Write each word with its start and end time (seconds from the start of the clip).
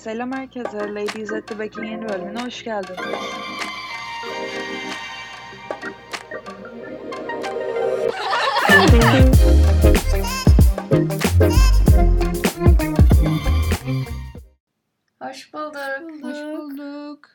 Selam 0.00 0.32
herkese. 0.32 0.94
Ladies 0.94 1.32
at 1.32 1.46
the 1.46 1.58
Back'in 1.58 1.84
yeni 1.84 2.08
bölümüne 2.08 2.42
hoş 2.42 2.64
geldiniz. 2.64 2.98
Hoş 15.22 15.54
bulduk. 15.54 16.24
Hoş 16.24 16.36
bulduk. 16.36 17.28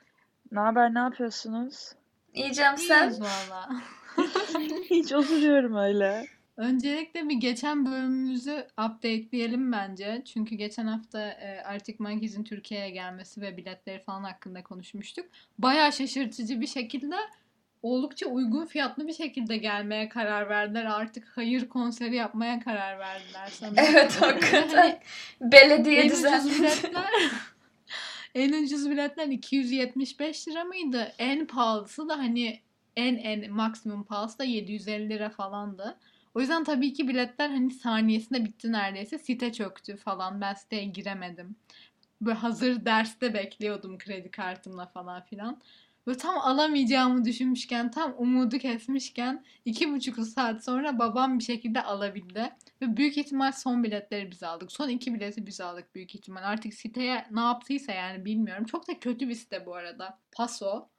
Ne 0.52 0.60
haber, 0.60 0.94
ne 0.94 1.00
yapıyorsunuz? 1.00 1.92
İyicem 2.34 2.78
sen. 2.78 3.10
İyiyiz 3.10 3.22
valla. 3.22 3.70
Hiç 4.90 5.14
oturuyorum 5.14 5.76
öyle. 5.76 6.35
Öncelikle 6.58 7.30
bir 7.30 7.36
geçen 7.36 7.86
bölümümüzü 7.86 8.68
updateleyelim 8.72 9.72
bence. 9.72 10.22
Çünkü 10.26 10.56
geçen 10.56 10.88
hafta 10.88 11.30
e, 11.30 11.62
Arctic 11.66 11.96
Monkeys'in 12.00 12.44
Türkiye'ye 12.44 12.90
gelmesi 12.90 13.42
ve 13.42 13.58
biletleri 13.58 14.00
falan 14.04 14.24
hakkında 14.24 14.64
konuşmuştuk. 14.64 15.26
Bayağı 15.60 15.94
şaşırtıcı 15.94 16.62
bir 16.62 16.68
şekilde 16.68 17.16
oldukça 17.82 18.28
uygun 18.28 18.66
fiyatlı 18.66 19.08
bir 19.08 19.14
şekilde 19.14 19.58
gelmeye 19.58 20.10
karar 20.10 20.50
verdiler. 20.50 20.86
Artık 20.86 21.28
hayır 21.36 21.70
konseri 21.70 22.16
yapmaya 22.16 22.60
karar 22.60 23.00
verdiler 23.00 23.50
sanırım. 23.52 23.78
Evet 23.90 24.22
Hani 24.22 24.32
hakikaten. 24.32 25.00
Belediye 25.42 26.10
düzenledi. 26.10 26.72
en 28.36 28.64
ucuz 28.64 28.90
biletler 28.90 29.28
275 29.28 30.48
lira 30.48 30.64
mıydı? 30.64 31.14
En 31.18 31.48
pahalısı 31.48 32.10
da 32.10 32.18
hani 32.18 32.60
en 32.96 33.16
en 33.16 33.52
maksimum 33.52 34.04
pahalısı 34.04 34.40
da 34.40 34.44
750 34.44 35.10
lira 35.10 35.30
falandı. 35.30 35.98
O 36.36 36.40
yüzden 36.42 36.64
tabii 36.64 36.94
ki 36.94 37.08
biletler 37.08 37.50
hani 37.50 37.72
saniyesinde 37.72 38.46
bitti 38.46 38.72
neredeyse. 38.72 39.20
Site 39.20 39.54
çöktü 39.54 39.98
falan. 39.98 40.42
Ben 40.42 40.54
siteye 40.54 40.86
giremedim. 40.86 41.56
Böyle 42.22 42.38
hazır 42.38 42.86
derste 42.86 43.34
bekliyordum 43.34 43.98
kredi 43.98 44.32
kartımla 44.32 44.86
falan 44.86 45.22
filan. 45.22 45.62
Ve 46.08 46.18
tam 46.18 46.38
alamayacağımı 46.38 47.26
düşünmüşken, 47.26 47.92
tam 47.92 48.16
umudu 48.18 48.58
kesmişken 48.58 49.46
iki 49.66 49.94
buçuk 49.94 50.20
saat 50.28 50.64
sonra 50.64 51.00
babam 51.00 51.40
bir 51.40 51.44
şekilde 51.44 51.84
alabildi. 51.84 52.54
Ve 52.82 52.98
büyük 52.98 53.18
ihtimal 53.18 53.52
son 53.52 53.84
biletleri 53.84 54.32
biz 54.32 54.44
aldık. 54.44 54.72
Son 54.72 54.90
iki 54.90 55.14
bileti 55.14 55.48
biz 55.48 55.62
aldık 55.62 55.96
büyük 55.96 56.16
ihtimal. 56.16 56.44
Artık 56.44 56.74
siteye 56.74 57.26
ne 57.32 57.40
yaptıysa 57.42 57.92
yani 57.92 58.26
bilmiyorum. 58.26 58.66
Çok 58.66 58.88
da 58.88 59.00
kötü 59.00 59.30
bir 59.30 59.36
site 59.36 59.66
bu 59.66 59.76
arada. 59.76 60.20
Paso. 60.32 60.90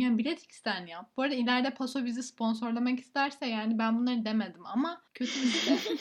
Yani 0.00 0.18
bilet 0.18 0.42
X'ten 0.42 0.86
yap. 0.86 1.10
Bu 1.16 1.22
arada 1.22 1.34
ileride 1.34 1.74
Paso 1.74 2.04
bizi 2.04 2.22
sponsorlamak 2.22 2.98
isterse 2.98 3.46
yani 3.46 3.78
ben 3.78 3.98
bunları 3.98 4.24
demedim 4.24 4.66
ama 4.66 5.02
kötü 5.14 5.42
bir 5.42 5.46
site. 5.46 5.96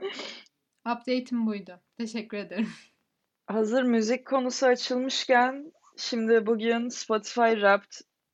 Update'im 0.86 1.46
buydu. 1.46 1.80
Teşekkür 1.98 2.36
ederim. 2.36 2.68
Hazır 3.46 3.82
müzik 3.82 4.26
konusu 4.26 4.66
açılmışken 4.66 5.72
şimdi 5.96 6.46
bugün 6.46 6.88
Spotify 6.88 7.50
Wrapped 7.50 7.92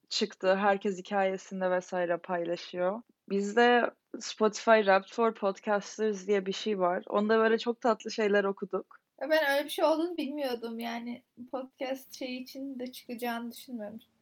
çıktı. 0.08 0.56
Herkes 0.56 0.98
hikayesinde 0.98 1.70
vesaire 1.70 2.16
paylaşıyor. 2.16 3.02
Bizde 3.28 3.90
Spotify 4.20 4.70
Wrapped 4.70 5.14
for 5.14 5.34
Podcasters 5.34 6.26
diye 6.26 6.46
bir 6.46 6.52
şey 6.52 6.78
var. 6.78 7.04
Onda 7.08 7.38
böyle 7.38 7.58
çok 7.58 7.80
tatlı 7.80 8.10
şeyler 8.10 8.44
okuduk. 8.44 9.00
Ya 9.20 9.30
Ben 9.30 9.50
öyle 9.50 9.64
bir 9.64 9.70
şey 9.70 9.84
olduğunu 9.84 10.16
bilmiyordum 10.16 10.78
yani 10.78 11.22
podcast 11.50 12.14
şey 12.18 12.36
için 12.36 12.78
de 12.78 12.92
çıkacağını 12.92 13.52
düşünmemiştim. 13.52 14.15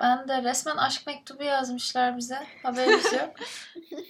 Ben 0.00 0.28
de 0.28 0.42
resmen 0.42 0.76
aşk 0.76 1.06
mektubu 1.06 1.42
yazmışlar 1.42 2.16
bize. 2.16 2.38
Haberimiz 2.62 3.12
yok. 3.12 3.34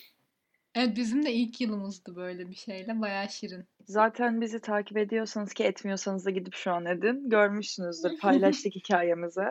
Evet 0.79 0.97
bizim 0.97 1.27
de 1.27 1.33
ilk 1.33 1.61
yılımızdı 1.61 2.17
böyle 2.17 2.51
bir 2.51 2.55
şeyle. 2.55 3.01
Bayağı 3.01 3.29
şirin. 3.29 3.65
Zaten 3.87 4.41
bizi 4.41 4.61
takip 4.61 4.97
ediyorsanız 4.97 5.53
ki 5.53 5.65
etmiyorsanız 5.65 6.27
da 6.27 6.31
gidip 6.31 6.55
şu 6.55 6.73
an 6.73 6.87
edin. 6.87 7.31
Görmüşsünüzdür 7.31 8.19
paylaştık 8.21 8.75
hikayemizi. 8.75 9.45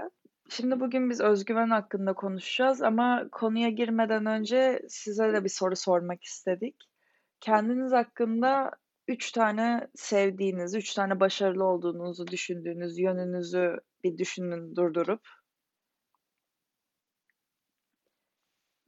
Şimdi 0.50 0.80
bugün 0.80 1.10
biz 1.10 1.22
özgüven 1.22 1.70
hakkında 1.70 2.14
konuşacağız 2.14 2.82
ama 2.82 3.28
konuya 3.32 3.70
girmeden 3.70 4.26
önce 4.26 4.82
size 4.90 5.34
de 5.34 5.44
bir 5.44 5.50
soru 5.50 5.76
sormak 5.76 6.24
istedik. 6.24 6.76
Kendiniz 7.42 7.92
hakkında 7.92 8.72
üç 9.08 9.32
tane 9.32 9.88
sevdiğiniz, 9.96 10.76
üç 10.76 10.94
tane 10.94 11.20
başarılı 11.20 11.64
olduğunuzu 11.64 12.28
düşündüğünüz 12.28 13.00
yönünüzü 13.00 13.78
bir 14.04 14.18
düşünün 14.18 14.76
durdurup. 14.76 15.22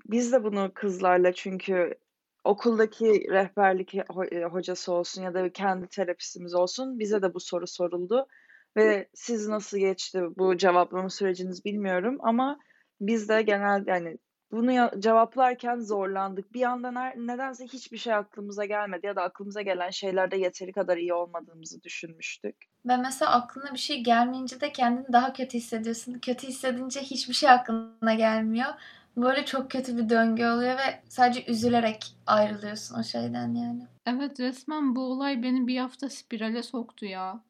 Biz 0.08 0.32
de 0.32 0.44
bunu 0.44 0.72
kızlarla 0.74 1.34
çünkü 1.34 1.96
okuldaki 2.44 3.06
rehberlik 3.32 3.96
e, 3.96 4.44
hocası 4.44 4.94
olsun 4.94 5.22
ya 5.22 5.34
da 5.34 5.52
kendi 5.54 5.88
terapistimiz 5.88 6.56
olsun 6.56 7.00
bize 7.00 7.22
de 7.22 7.34
bu 7.34 7.40
soru 7.40 7.68
soruldu. 7.68 8.28
Ve 8.76 9.10
siz 9.14 9.48
nasıl 9.48 9.78
geçti 9.78 10.22
bu 10.38 10.58
cevaplama 10.58 11.10
süreciniz 11.10 11.66
bilmiyorum 11.66 12.18
ama 12.20 12.60
biz 13.02 13.30
de 13.30 13.42
genel 13.42 13.84
yani 13.88 14.18
bunu 14.52 15.00
cevaplarken 15.00 15.80
zorlandık. 15.80 16.54
Bir 16.54 16.60
yandan 16.60 16.96
her, 16.96 17.18
nedense 17.18 17.66
hiçbir 17.66 17.98
şey 17.98 18.14
aklımıza 18.14 18.66
gelmedi 18.66 19.06
ya 19.06 19.16
da 19.16 19.22
aklımıza 19.22 19.62
gelen 19.62 19.90
şeylerde 19.90 20.38
yeteri 20.38 20.72
kadar 20.72 20.98
iyi 20.98 21.14
olmadığımızı 21.14 21.84
düşünmüştük. 21.84 22.56
Ve 22.86 22.98
mesela 22.98 23.32
aklına 23.32 23.74
bir 23.74 23.80
şey 23.80 24.04
gelmeyince 24.04 24.62
de 24.62 24.72
kendini 24.72 25.14
daha 25.14 25.34
kötü 25.34 25.58
hissediyorsun. 25.58 26.20
Kötü 26.20 26.48
hissedince 26.48 27.02
hiçbir 27.02 27.34
şey 27.34 27.50
aklına 27.50 28.14
gelmiyor. 28.14 28.70
Böyle 29.18 29.46
çok 29.46 29.72
kötü 29.72 29.98
bir 29.98 30.10
döngü 30.10 30.46
oluyor 30.46 30.78
ve 30.78 31.02
sadece 31.10 31.52
üzülerek 31.52 32.16
ayrılıyorsun 32.26 33.00
o 33.00 33.04
şeyden 33.04 33.54
yani. 33.54 33.88
Evet 34.06 34.40
resmen 34.40 34.96
bu 34.96 35.02
olay 35.02 35.44
beni 35.44 35.68
bir 35.68 35.78
hafta 35.78 36.10
spirale 36.10 36.64
soktu 36.64 37.06
ya. 37.06 37.44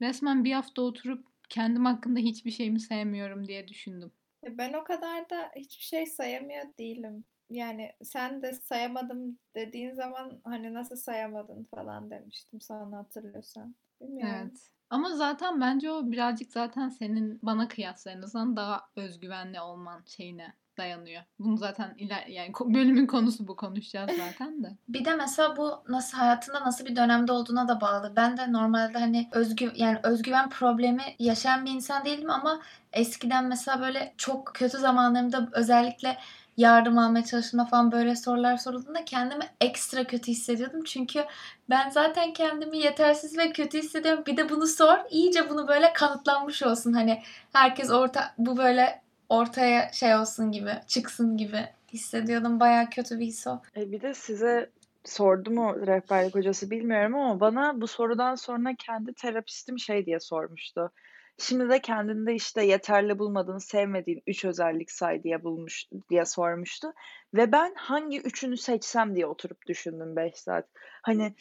Resmen 0.00 0.44
bir 0.44 0.52
hafta 0.52 0.82
oturup 0.82 1.26
kendim 1.48 1.84
hakkında 1.84 2.20
hiçbir 2.20 2.50
şeyimi 2.50 2.80
sevmiyorum 2.80 3.48
diye 3.48 3.68
düşündüm. 3.68 4.12
Ya 4.42 4.58
Ben 4.58 4.72
o 4.72 4.84
kadar 4.84 5.30
da 5.30 5.50
hiçbir 5.56 5.84
şey 5.84 6.06
sayamıyor 6.06 6.64
değilim. 6.78 7.24
Yani 7.50 7.92
sen 8.02 8.42
de 8.42 8.52
sayamadım 8.52 9.38
dediğin 9.54 9.94
zaman 9.94 10.40
hani 10.44 10.74
nasıl 10.74 10.96
sayamadın 10.96 11.64
falan 11.64 12.10
demiştim 12.10 12.60
sana 12.60 12.98
hatırlıyorsan. 12.98 13.74
Bilmiyorum. 14.00 14.36
Evet. 14.42 14.70
Ama 14.90 15.16
zaten 15.16 15.60
bence 15.60 15.90
o 15.90 16.10
birazcık 16.10 16.52
zaten 16.52 16.88
senin 16.88 17.38
bana 17.42 17.68
kıyasla 17.68 18.10
en 18.10 18.22
azından 18.22 18.56
daha 18.56 18.88
özgüvenli 18.96 19.60
olman 19.60 20.02
şeyine 20.06 20.52
dayanıyor. 20.78 21.22
Bunu 21.38 21.56
zaten 21.56 21.94
iler 21.98 22.26
yani 22.26 22.52
bölümün 22.60 23.06
konusu 23.06 23.48
bu 23.48 23.56
konuşacağız 23.56 24.10
zaten 24.18 24.62
de. 24.62 24.76
Bir 24.88 25.04
de 25.04 25.14
mesela 25.14 25.56
bu 25.56 25.82
nasıl 25.88 26.18
hayatında 26.18 26.60
nasıl 26.60 26.86
bir 26.86 26.96
dönemde 26.96 27.32
olduğuna 27.32 27.68
da 27.68 27.80
bağlı. 27.80 28.12
Ben 28.16 28.36
de 28.36 28.52
normalde 28.52 28.98
hani 28.98 29.28
özgü 29.32 29.72
yani 29.74 29.98
özgüven 30.02 30.50
problemi 30.50 31.02
yaşayan 31.18 31.64
bir 31.64 31.70
insan 31.70 32.04
değilim 32.04 32.30
ama 32.30 32.60
eskiden 32.92 33.44
mesela 33.44 33.80
böyle 33.80 34.14
çok 34.16 34.54
kötü 34.54 34.78
zamanlarımda 34.78 35.48
özellikle 35.52 36.18
yardım 36.56 36.98
almaya 36.98 37.24
çalıştığımda 37.24 37.64
falan 37.64 37.92
böyle 37.92 38.16
sorular 38.16 38.56
sorulduğunda 38.56 39.04
kendimi 39.04 39.44
ekstra 39.60 40.04
kötü 40.04 40.30
hissediyordum. 40.30 40.84
Çünkü 40.84 41.24
ben 41.70 41.90
zaten 41.90 42.32
kendimi 42.32 42.78
yetersiz 42.78 43.38
ve 43.38 43.52
kötü 43.52 43.78
hissediyorum. 43.78 44.24
Bir 44.26 44.36
de 44.36 44.48
bunu 44.48 44.66
sor. 44.66 44.98
iyice 45.10 45.50
bunu 45.50 45.68
böyle 45.68 45.92
kanıtlanmış 45.92 46.62
olsun. 46.62 46.92
Hani 46.92 47.22
herkes 47.52 47.90
orta 47.90 48.34
bu 48.38 48.56
böyle 48.56 49.02
ortaya 49.32 49.92
şey 49.92 50.16
olsun 50.16 50.52
gibi, 50.52 50.72
çıksın 50.86 51.36
gibi 51.36 51.68
hissediyordum. 51.92 52.60
Bayağı 52.60 52.90
kötü 52.90 53.18
bir 53.18 53.26
his 53.26 53.46
o. 53.46 53.62
E 53.76 53.92
bir 53.92 54.00
de 54.00 54.14
size 54.14 54.70
sordu 55.04 55.50
mu 55.50 55.86
rehberlik 55.86 56.34
hocası 56.34 56.70
bilmiyorum 56.70 57.14
ama 57.14 57.40
bana 57.40 57.80
bu 57.80 57.86
sorudan 57.86 58.34
sonra 58.34 58.74
kendi 58.78 59.14
terapistim 59.14 59.78
şey 59.78 60.06
diye 60.06 60.20
sormuştu. 60.20 60.90
Şimdi 61.38 61.68
de 61.68 61.80
kendinde 61.80 62.34
işte 62.34 62.64
yeterli 62.64 63.18
bulmadığın, 63.18 63.58
sevmediğin 63.58 64.22
üç 64.26 64.44
özellik 64.44 64.90
say 64.90 65.22
diye 65.22 65.44
bulmuş 65.44 65.84
diye 66.10 66.24
sormuştu. 66.24 66.92
Ve 67.34 67.52
ben 67.52 67.74
hangi 67.76 68.20
üçünü 68.20 68.56
seçsem 68.56 69.14
diye 69.16 69.26
oturup 69.26 69.66
düşündüm 69.66 70.16
5 70.16 70.34
saat. 70.34 70.66
Hani 71.02 71.34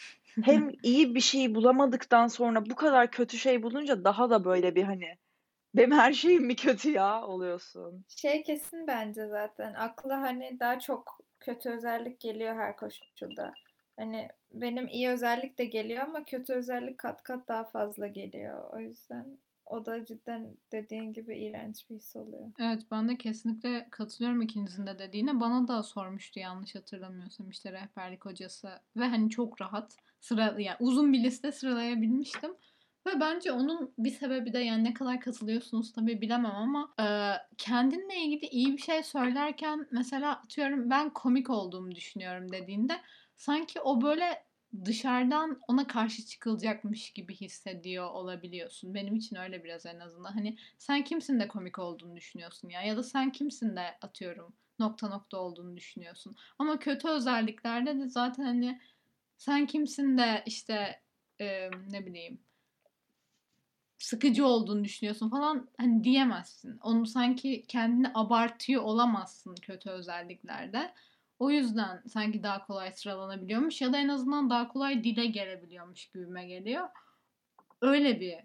hem 0.44 0.69
iyi 0.84 1.16
bir 1.16 1.19
şey 1.19 1.56
bulamadıktan 1.56 2.28
sonra 2.28 2.66
bu 2.69 2.75
kadar 2.75 3.12
kötü 3.12 3.38
şey 3.38 3.63
bulunca 3.63 4.03
daha 4.03 4.29
da 4.29 4.46
böyle 4.46 4.76
bir 4.76 4.84
hani 4.84 5.17
benim 5.76 5.91
her 5.91 6.14
şeyim 6.14 6.46
mi 6.46 6.56
kötü 6.56 6.91
ya 6.91 7.28
oluyorsun. 7.28 8.06
Şey 8.08 8.44
kesin 8.44 8.88
bence 8.88 9.28
zaten. 9.28 9.73
Akla 9.73 10.22
hani 10.22 10.58
daha 10.59 10.79
çok 10.79 11.20
kötü 11.40 11.70
özellik 11.70 12.20
geliyor 12.20 12.56
her 12.56 12.76
koşulda. 12.76 13.53
Hani 13.97 14.28
benim 14.53 14.88
iyi 14.88 15.09
özellik 15.09 15.58
de 15.58 15.66
geliyor 15.66 16.03
ama 16.03 16.23
kötü 16.23 16.53
özellik 16.53 16.97
kat 16.97 17.23
kat 17.23 17.47
daha 17.47 17.64
fazla 17.64 18.08
geliyor. 18.08 18.73
O 18.73 18.79
yüzden 18.79 19.38
o 19.66 19.85
da 19.85 20.06
cidden 20.06 20.58
dediğin 20.72 21.14
gibi 21.14 21.38
iğrenç 21.38 21.90
bir 21.90 21.96
his 21.96 22.16
oluyor. 22.16 22.52
Evet 22.59 22.82
ben 22.91 23.09
de 23.09 23.18
kesinlikle 23.18 23.88
katılıyorum 23.91 24.41
ikinizin 24.41 24.88
de 24.88 25.00
dediğine. 25.00 25.40
Bana 25.40 25.68
da 25.68 25.84
sormuştu 25.84 26.40
yanlış 26.40 26.76
hatırlamıyorsam 26.76 27.50
işte 27.50 27.72
rehberlik 27.72 28.26
hocası. 28.26 28.70
Ve 28.97 29.06
hani 29.06 29.29
çok 29.29 29.62
rahat 29.62 29.96
sıra 30.20 30.56
yani 30.58 30.78
uzun 30.79 31.14
bir 31.14 31.23
liste 31.23 31.52
sıralayabilmiştim. 31.52 32.52
Ve 33.08 33.20
bence 33.20 33.52
onun 33.52 33.94
bir 33.98 34.12
sebebi 34.12 34.53
de 34.53 34.59
yani 34.59 34.84
ne 34.84 34.94
kadar 34.94 35.20
katılıyorsunuz 35.22 35.94
tabii 35.94 36.22
bilemem 36.22 36.56
ama 36.56 36.94
e, 37.00 37.06
kendinle 37.58 38.16
ilgili 38.18 38.46
iyi 38.46 38.74
bir 38.74 38.82
şey 38.82 39.03
söylerken 39.03 39.88
mesela 39.92 40.32
atıyorum 40.32 40.90
ben 40.90 41.09
komik 41.09 41.50
olduğumu 41.50 41.96
düşünüyorum 41.96 42.52
dediğinde 42.52 43.02
sanki 43.36 43.82
o 43.82 44.02
böyle 44.02 44.44
dışarıdan 44.86 45.59
ona 45.68 45.88
karşı 45.88 46.26
çıkılacakmış 46.26 47.12
gibi 47.12 47.36
hissediyor 47.36 48.12
olabiliyorsun. 48.12 48.94
Benim 48.94 49.16
için 49.16 49.36
öyle 49.36 49.64
biraz 49.64 49.86
en 49.86 50.00
azından. 50.00 50.32
Hani 50.32 50.58
sen 50.78 51.04
kimsin 51.04 51.40
de 51.40 51.47
komik 51.47 51.80
olduğunu 51.80 52.16
düşünüyorsun 52.16 52.70
ya 52.70 52.82
ya 52.82 52.97
da 52.97 53.04
sen 53.04 53.32
kimsin 53.32 53.76
de 53.76 53.97
atıyorum 54.02 54.54
nokta 54.80 55.09
nokta 55.09 55.38
olduğunu 55.38 55.78
düşünüyorsun. 55.78 56.36
Ama 56.59 56.80
kötü 56.80 57.08
özelliklerde 57.08 58.00
de 58.00 58.08
zaten 58.08 58.44
hani 58.44 58.82
sen 59.38 59.66
kimsin 59.66 60.18
de 60.18 60.44
işte 60.46 61.02
e, 61.42 61.70
ne 61.90 62.06
bileyim 62.06 62.40
sıkıcı 64.03 64.46
olduğunu 64.46 64.84
düşünüyorsun 64.84 65.30
falan 65.30 65.70
hani 65.78 66.03
diyemezsin. 66.03 66.80
Onu 66.84 67.06
sanki 67.06 67.66
kendini 67.68 68.12
abartıyor 68.14 68.84
olamazsın 68.84 69.56
kötü 69.56 69.90
özelliklerde. 69.90 70.94
O 71.40 71.52
yüzden 71.52 72.03
sanki 72.08 72.44
daha 72.44 72.66
kolay 72.66 72.92
sıralanabiliyormuş 72.92 73.82
ya 73.82 73.94
da 73.94 73.98
en 73.98 74.08
azından 74.08 74.50
daha 74.50 74.68
kolay 74.68 75.03
dile 75.03 75.26
gelebiliyormuş 75.26 76.06
gibime 76.06 76.46
geliyor. 76.46 76.88
Öyle 77.82 78.20
bir 78.20 78.38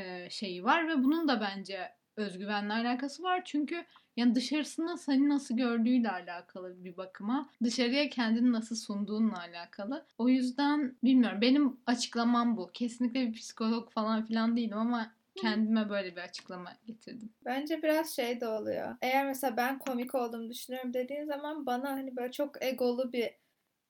e, 0.00 0.30
şeyi 0.30 0.64
var 0.64 0.88
ve 0.88 1.04
bunun 1.04 1.28
da 1.28 1.40
bence 1.40 1.92
özgüvenle 2.16 2.72
alakası 2.72 3.22
var. 3.22 3.42
Çünkü 3.44 3.84
yani 4.16 4.34
dışarısında 4.34 4.96
seni 4.96 5.28
nasıl 5.28 5.56
gördüğüyle 5.56 6.10
alakalı 6.10 6.84
bir 6.84 6.96
bakıma. 6.96 7.50
Dışarıya 7.64 8.08
kendini 8.08 8.52
nasıl 8.52 8.76
sunduğunla 8.76 9.38
alakalı. 9.38 10.06
O 10.18 10.28
yüzden 10.28 10.96
bilmiyorum. 11.04 11.40
Benim 11.40 11.80
açıklamam 11.86 12.56
bu. 12.56 12.70
Kesinlikle 12.72 13.28
bir 13.28 13.32
psikolog 13.32 13.90
falan 13.90 14.26
filan 14.26 14.56
değilim 14.56 14.78
ama 14.78 15.12
kendime 15.34 15.90
böyle 15.90 16.16
bir 16.16 16.20
açıklama 16.20 16.72
getirdim. 16.86 17.30
Bence 17.44 17.82
biraz 17.82 18.16
şey 18.16 18.40
de 18.40 18.48
oluyor. 18.48 18.96
Eğer 19.02 19.26
mesela 19.26 19.56
ben 19.56 19.78
komik 19.78 20.14
olduğumu 20.14 20.50
düşünüyorum 20.50 20.94
dediğin 20.94 21.24
zaman 21.24 21.66
bana 21.66 21.90
hani 21.90 22.16
böyle 22.16 22.32
çok 22.32 22.64
egolu 22.64 23.12
bir 23.12 23.30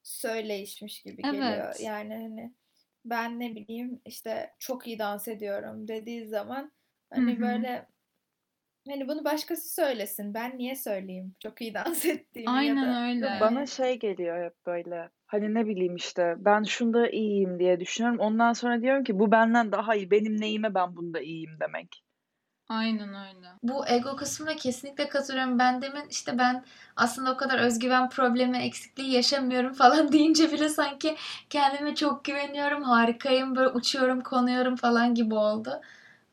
söyleyişmiş 0.02 1.02
gibi 1.02 1.22
geliyor. 1.22 1.42
Evet. 1.44 1.80
Yani 1.80 2.14
hani 2.14 2.52
ben 3.04 3.40
ne 3.40 3.54
bileyim 3.56 4.00
işte 4.04 4.54
çok 4.58 4.86
iyi 4.86 4.98
dans 4.98 5.28
ediyorum 5.28 5.88
dediği 5.88 6.26
zaman 6.26 6.72
hani 7.10 7.32
Hı 7.32 7.36
hı. 7.36 7.40
böyle 7.40 7.86
hani 8.88 9.08
bunu 9.08 9.24
başkası 9.24 9.74
söylesin. 9.74 10.34
Ben 10.34 10.58
niye 10.58 10.76
söyleyeyim 10.76 11.34
çok 11.40 11.60
iyi 11.60 11.74
dans 11.74 12.04
ettiğimi 12.04 12.50
ya 12.50 12.56
Aynen 12.56 12.94
da 12.94 13.08
öyle. 13.08 13.40
Bana 13.40 13.66
şey 13.66 13.98
geliyor 13.98 14.44
hep 14.44 14.66
böyle. 14.66 15.08
Hani 15.26 15.54
ne 15.54 15.66
bileyim 15.66 15.96
işte 15.96 16.34
ben 16.38 16.62
şunda 16.62 17.08
iyiyim 17.08 17.58
diye 17.58 17.80
düşünüyorum. 17.80 18.20
Ondan 18.20 18.52
sonra 18.52 18.82
diyorum 18.82 19.04
ki 19.04 19.18
bu 19.18 19.30
benden 19.30 19.72
daha 19.72 19.94
iyi. 19.94 20.10
Benim 20.10 20.40
neyime 20.40 20.74
ben 20.74 20.96
bunda 20.96 21.20
iyiyim 21.20 21.56
demek. 21.60 22.02
Aynen 22.68 23.08
öyle. 23.08 23.48
Bu 23.62 23.88
ego 23.88 24.16
kısmına 24.16 24.56
kesinlikle 24.56 25.08
katılıyorum. 25.08 25.58
Ben 25.58 25.82
demin 25.82 26.08
işte 26.10 26.38
ben 26.38 26.64
aslında 26.96 27.32
o 27.32 27.36
kadar 27.36 27.58
özgüven 27.58 28.08
problemi, 28.08 28.58
eksikliği 28.58 29.12
yaşamıyorum 29.12 29.72
falan 29.82 30.12
deyince 30.12 30.52
bile 30.52 30.68
sanki 30.68 31.16
kendime 31.50 31.94
çok 31.94 32.24
güveniyorum, 32.24 32.82
harikayım, 32.82 33.56
böyle 33.56 33.68
uçuyorum, 33.68 34.20
konuyorum 34.20 34.76
falan 34.76 35.14
gibi 35.14 35.34
oldu. 35.34 35.80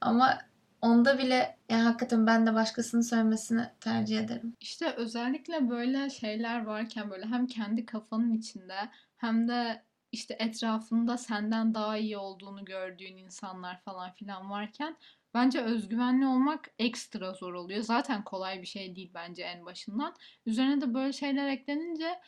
Ama 0.01 0.37
onda 0.81 1.17
bile 1.17 1.58
yani 1.69 1.83
hakikaten 1.83 2.27
ben 2.27 2.47
de 2.47 2.53
başkasının 2.53 3.01
söylemesini 3.01 3.61
tercih 3.81 4.19
ederim. 4.19 4.55
İşte 4.59 4.93
özellikle 4.93 5.69
böyle 5.69 6.09
şeyler 6.09 6.65
varken 6.65 7.09
böyle 7.09 7.25
hem 7.25 7.47
kendi 7.47 7.85
kafanın 7.85 8.33
içinde 8.33 8.89
hem 9.17 9.47
de 9.47 9.83
işte 10.11 10.35
etrafında 10.39 11.17
senden 11.17 11.73
daha 11.73 11.97
iyi 11.97 12.17
olduğunu 12.17 12.65
gördüğün 12.65 13.17
insanlar 13.17 13.81
falan 13.81 14.13
filan 14.13 14.49
varken 14.49 14.97
bence 15.33 15.61
özgüvenli 15.61 16.25
olmak 16.25 16.69
ekstra 16.79 17.33
zor 17.33 17.53
oluyor. 17.53 17.81
Zaten 17.83 18.23
kolay 18.23 18.61
bir 18.61 18.67
şey 18.67 18.95
değil 18.95 19.11
bence 19.13 19.43
en 19.43 19.65
başından. 19.65 20.15
Üzerine 20.45 20.81
de 20.81 20.93
böyle 20.93 21.13
şeyler 21.13 21.47
eklenince 21.47 22.19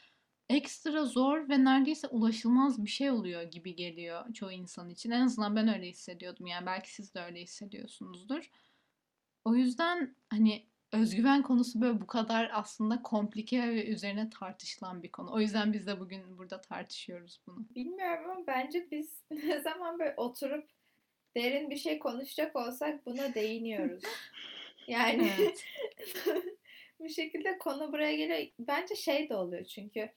ekstra 0.50 1.06
zor 1.06 1.50
ve 1.50 1.64
neredeyse 1.64 2.08
ulaşılmaz 2.08 2.86
bir 2.86 2.90
şey 2.90 3.12
oluyor 3.12 3.44
gibi 3.44 3.76
geliyor 3.76 4.34
çoğu 4.34 4.52
insan 4.52 4.90
için. 4.90 5.12
En 5.12 5.22
azından 5.22 5.56
ben 5.56 5.68
öyle 5.76 5.88
hissediyordum. 5.88 6.48
Yani 6.48 6.66
belki 6.66 6.94
siz 6.94 7.14
de 7.14 7.22
öyle 7.22 7.42
hissediyorsunuzdur. 7.42 8.50
O 9.46 9.56
yüzden 9.56 10.16
hani 10.30 10.66
özgüven 10.92 11.42
konusu 11.44 11.82
böyle 11.82 12.02
bu 12.02 12.08
kadar 12.08 12.50
aslında 12.54 13.02
komplike 13.02 13.70
ve 13.70 13.88
üzerine 13.88 14.30
tartışılan 14.30 15.04
bir 15.04 15.12
konu. 15.12 15.34
O 15.34 15.40
yüzden 15.40 15.74
biz 15.74 15.88
de 15.88 16.00
bugün 16.00 16.38
burada 16.38 16.62
tartışıyoruz 16.62 17.42
bunu. 17.48 17.66
bilmiyorum 17.76 18.30
ama 18.32 18.48
bence 18.48 18.88
biz 18.92 19.24
ne 19.32 19.60
zaman 19.60 20.00
böyle 20.00 20.14
oturup 20.18 20.70
derin 21.38 21.70
bir 21.70 21.76
şey 21.76 22.00
konuşacak 22.00 22.56
olsak 22.56 23.06
buna 23.06 23.34
değiniyoruz. 23.34 24.04
Yani 24.88 25.32
bir 27.00 27.10
şekilde 27.10 27.58
konu 27.58 27.92
buraya 27.92 28.16
geliyor. 28.16 28.48
Bence 28.60 28.96
şey 28.96 29.30
de 29.30 29.36
oluyor 29.36 29.64
çünkü 29.64 30.10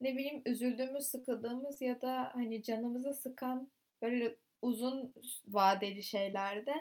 ne 0.00 0.16
bileyim 0.16 0.42
üzüldüğümüz, 0.46 1.06
sıkıldığımız 1.06 1.82
ya 1.82 2.00
da 2.00 2.30
hani 2.34 2.62
canımızı 2.62 3.14
sıkan 3.14 3.70
böyle 4.02 4.36
uzun 4.62 5.14
vadeli 5.46 6.02
şeylerde 6.02 6.74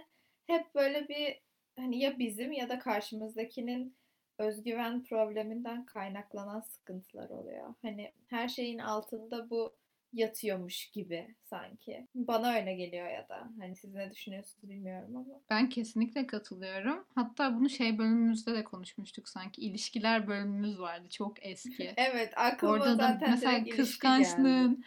hep 0.48 0.76
böyle 0.76 1.08
bir 1.08 1.42
hani 1.78 2.00
ya 2.00 2.20
bizim 2.20 2.52
ya 2.52 2.70
da 2.70 2.80
karşımızdakinin 2.80 3.96
özgüven 4.38 5.04
probleminden 5.04 5.86
kaynaklanan 5.86 6.60
sıkıntılar 6.60 7.30
oluyor. 7.30 7.74
Hani 7.82 8.12
her 8.28 8.48
şeyin 8.48 8.80
altında 8.80 9.50
bu 9.50 9.76
yatıyormuş 10.14 10.90
gibi 10.92 11.36
sanki. 11.44 12.08
Bana 12.16 12.54
öyle 12.54 12.74
geliyor 12.76 13.08
ya 13.10 13.30
da 13.30 13.50
hani 13.60 13.76
siz 13.76 13.94
ne 13.94 14.12
düşünüyorsunuz 14.12 14.70
bilmiyorum 14.70 15.16
ama. 15.16 15.42
Ben 15.50 15.70
kesinlikle 15.70 16.28
katılıyorum. 16.28 17.06
Hatta 17.16 17.56
bunu 17.56 17.70
şey 17.70 17.98
bölümümüzde 17.98 18.54
de 18.54 18.64
konuşmuştuk 18.64 19.30
sanki. 19.30 19.62
İlişkiler 19.62 20.28
bölümümüz 20.28 20.80
vardı. 20.80 21.08
Çok 21.10 21.46
eski. 21.46 21.94
Evet 21.98 22.34
aklıma 22.36 22.74
Orada 22.74 22.86
da 22.86 22.96
zaten 22.96 23.30
mesela 23.32 23.52
direkt 23.52 23.68
ilişki 23.68 23.78
geldi. 23.78 23.90
kıskançlığın 23.90 24.84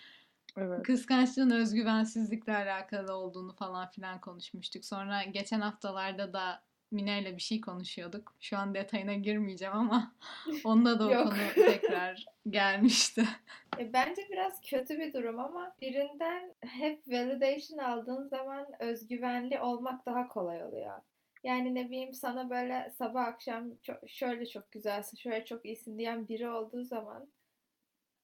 Evet. 0.57 0.83
kıskançlığın 0.83 1.51
özgüvensizlikle 1.51 2.57
alakalı 2.57 3.15
olduğunu 3.15 3.53
falan 3.55 3.91
filan 3.91 4.21
konuşmuştuk. 4.21 4.85
Sonra 4.85 5.23
geçen 5.23 5.61
haftalarda 5.61 6.33
da 6.33 6.63
Mine 6.91 7.21
ile 7.23 7.37
bir 7.37 7.43
şey 7.43 7.61
konuşuyorduk. 7.61 8.35
Şu 8.41 8.59
an 8.59 8.75
detayına 8.75 9.15
girmeyeceğim 9.15 9.75
ama 9.75 10.13
onda 10.65 11.01
da 11.01 11.07
o 11.09 11.25
konu 11.25 11.55
tekrar 11.55 12.27
gelmişti. 12.51 13.25
E, 13.79 13.93
Bence 13.93 14.23
biraz 14.31 14.61
kötü 14.61 14.99
bir 14.99 15.13
durum 15.13 15.39
ama 15.39 15.77
birinden 15.81 16.55
hep 16.61 17.09
validation 17.09 17.79
aldığın 17.79 18.29
zaman 18.29 18.67
özgüvenli 18.81 19.61
olmak 19.61 20.07
daha 20.07 20.29
kolay 20.29 20.65
oluyor. 20.65 21.01
Yani 21.45 21.75
ne 21.75 21.87
bileyim 21.91 22.15
sana 22.15 22.51
böyle 22.51 22.93
sabah 22.99 23.25
akşam 23.25 23.77
çok, 23.83 24.11
şöyle 24.11 24.47
çok 24.47 24.73
güzelsin, 24.73 25.17
şöyle 25.17 25.45
çok 25.45 25.65
iyisin 25.67 25.99
diyen 25.99 26.29
biri 26.29 26.49
olduğu 26.49 26.85
zaman 26.85 27.29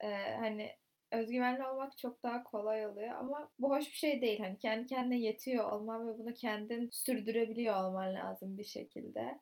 e, 0.00 0.36
hani 0.38 0.76
özgüvenli 1.12 1.66
olmak 1.66 1.98
çok 1.98 2.22
daha 2.22 2.44
kolay 2.44 2.86
oluyor 2.86 3.14
ama 3.18 3.50
bu 3.58 3.70
hoş 3.70 3.86
bir 3.86 3.96
şey 3.96 4.20
değil. 4.20 4.40
Hani 4.40 4.58
kendi 4.58 4.86
kendine 4.86 5.18
yetiyor 5.18 5.72
olman 5.72 6.08
ve 6.08 6.18
bunu 6.18 6.34
kendin 6.34 6.88
sürdürebiliyor 6.92 7.84
olman 7.84 8.14
lazım 8.14 8.58
bir 8.58 8.64
şekilde. 8.64 9.38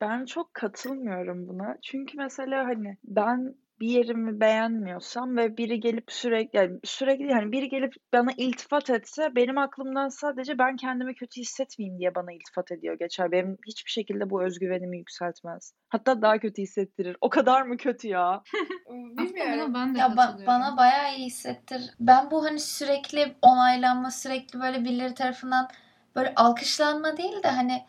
Ben 0.00 0.24
çok 0.24 0.54
katılmıyorum 0.54 1.48
buna. 1.48 1.78
Çünkü 1.82 2.16
mesela 2.16 2.66
hani 2.66 2.96
ben 3.04 3.54
bir 3.80 3.88
yerimi 3.88 4.40
beğenmiyorsam 4.40 5.36
ve 5.36 5.56
biri 5.56 5.80
gelip 5.80 6.04
sürekli 6.12 6.56
yani 6.56 6.80
sürekli 6.84 7.30
yani 7.30 7.52
biri 7.52 7.68
gelip 7.68 7.94
bana 8.12 8.30
iltifat 8.36 8.90
etse 8.90 9.34
benim 9.36 9.58
aklımdan 9.58 10.08
sadece 10.08 10.58
ben 10.58 10.76
kendimi 10.76 11.14
kötü 11.14 11.40
hissetmeyeyim 11.40 11.98
diye 11.98 12.14
bana 12.14 12.32
iltifat 12.32 12.72
ediyor 12.72 12.98
geçer. 12.98 13.32
Benim 13.32 13.58
hiçbir 13.66 13.90
şekilde 13.90 14.30
bu 14.30 14.44
özgüvenimi 14.44 14.98
yükseltmez. 14.98 15.72
Hatta 15.88 16.22
daha 16.22 16.38
kötü 16.38 16.62
hissettirir. 16.62 17.16
O 17.20 17.30
kadar 17.30 17.62
mı 17.62 17.76
kötü 17.76 18.08
ya? 18.08 18.42
Bilmiyorum. 18.90 19.74
ben 19.74 19.94
de 19.94 19.98
Ya 19.98 20.06
ba- 20.06 20.46
bana 20.46 20.76
bayağı 20.76 21.16
iyi 21.16 21.26
hissettir. 21.26 21.94
Ben 22.00 22.30
bu 22.30 22.44
hani 22.44 22.60
sürekli 22.60 23.34
onaylanma, 23.42 24.10
sürekli 24.10 24.60
böyle 24.60 24.84
birileri 24.84 25.14
tarafından 25.14 25.68
böyle 26.16 26.32
alkışlanma 26.36 27.16
değil 27.16 27.42
de 27.42 27.48
hani 27.48 27.84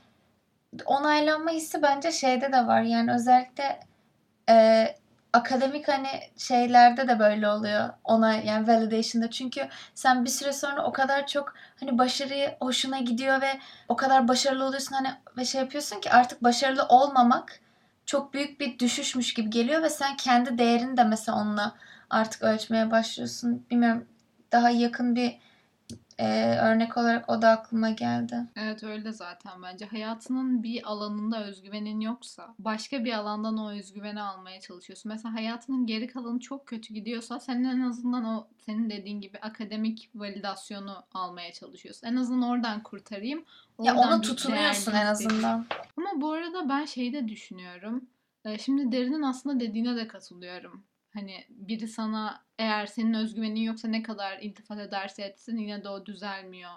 onaylanma 0.86 1.52
hissi 1.52 1.82
bence 1.82 2.12
şeyde 2.12 2.52
de 2.52 2.68
var. 2.68 2.82
Yani 2.82 3.12
özellikle 3.14 3.80
e, 4.50 4.86
akademik 5.38 5.88
hani 5.88 6.08
şeylerde 6.38 7.08
de 7.08 7.20
böyle 7.20 7.50
oluyor. 7.50 7.90
Onay 8.04 8.46
yani 8.46 8.68
validation'da. 8.68 9.30
Çünkü 9.30 9.68
sen 9.96 10.26
bir 10.26 10.30
süre 10.30 10.54
sonra 10.54 10.86
o 10.86 10.92
kadar 10.92 11.28
çok 11.28 11.54
hani 11.80 11.98
başarıyı 11.98 12.56
hoşuna 12.62 13.00
gidiyor 13.00 13.42
ve 13.42 13.60
o 13.88 13.96
kadar 13.96 14.28
başarılı 14.28 14.66
oluyorsun 14.66 14.96
hani 14.96 15.10
ve 15.38 15.46
şey 15.46 15.62
yapıyorsun 15.62 16.02
ki 16.02 16.12
artık 16.12 16.44
başarılı 16.44 16.84
olmamak 16.84 17.60
çok 18.06 18.34
büyük 18.34 18.60
bir 18.60 18.80
düşüşmüş 18.80 19.34
gibi 19.34 19.50
geliyor 19.50 19.84
ve 19.84 19.90
sen 19.90 20.18
kendi 20.18 20.58
değerini 20.58 20.98
de 20.98 21.04
mesela 21.04 21.38
onunla 21.38 21.76
artık 22.10 22.44
ölçmeye 22.44 22.92
başlıyorsun. 22.92 23.66
Bilmiyorum 23.72 24.06
daha 24.52 24.70
yakın 24.70 25.16
bir 25.16 25.38
e, 26.18 26.58
örnek 26.58 26.98
olarak 26.98 27.30
o 27.30 27.42
da 27.42 27.50
aklıma 27.50 27.90
geldi. 27.90 28.36
Evet 28.56 28.84
öyle 28.84 29.12
zaten 29.12 29.64
bence. 29.64 29.86
Hayatının 29.86 30.64
bir 30.64 30.92
alanında 30.92 31.44
özgüvenin 31.46 32.00
yoksa 32.00 32.56
başka 32.60 33.06
bir 33.06 33.14
alandan 33.14 33.58
o 33.58 33.72
özgüveni 33.72 34.22
almaya 34.22 34.60
çalışıyorsun. 34.60 35.12
Mesela 35.12 35.34
hayatının 35.34 35.86
geri 35.86 36.08
kalanı 36.08 36.40
çok 36.40 36.68
kötü 36.68 36.94
gidiyorsa 36.94 37.40
senin 37.40 37.64
en 37.64 37.82
azından 37.82 38.26
o 38.26 38.48
senin 38.66 38.90
dediğin 38.90 39.22
gibi 39.22 39.38
akademik 39.38 40.10
validasyonu 40.16 41.04
almaya 41.14 41.54
çalışıyorsun. 41.54 42.08
En 42.08 42.16
azından 42.16 42.50
oradan 42.50 42.84
kurtarayım. 42.84 43.46
Ya 43.84 43.94
oradan 43.96 44.08
ona 44.08 44.22
bir 44.22 44.28
tutunuyorsun 44.28 44.92
en 44.92 45.06
azından. 45.06 45.66
Ama 45.98 46.22
bu 46.22 46.32
arada 46.32 46.70
ben 46.70 46.86
şeyi 46.86 47.14
de 47.14 47.28
düşünüyorum. 47.28 48.06
Ee, 48.46 48.58
Şimdi 48.58 48.92
Derin'in 48.92 49.22
aslında 49.22 49.60
dediğine 49.60 49.96
de 49.96 50.08
katılıyorum. 50.08 50.84
Hani 51.18 51.46
biri 51.50 51.88
sana 51.88 52.46
eğer 52.60 52.86
senin 52.86 53.14
özgüvenin 53.14 53.60
yoksa 53.60 53.88
ne 53.88 54.04
kadar 54.04 54.40
iltifat 54.40 54.80
ederse 54.80 55.24
etsin 55.24 55.58
yine 55.58 55.84
de 55.84 55.90
o 55.90 56.06
düzelmiyor 56.06 56.72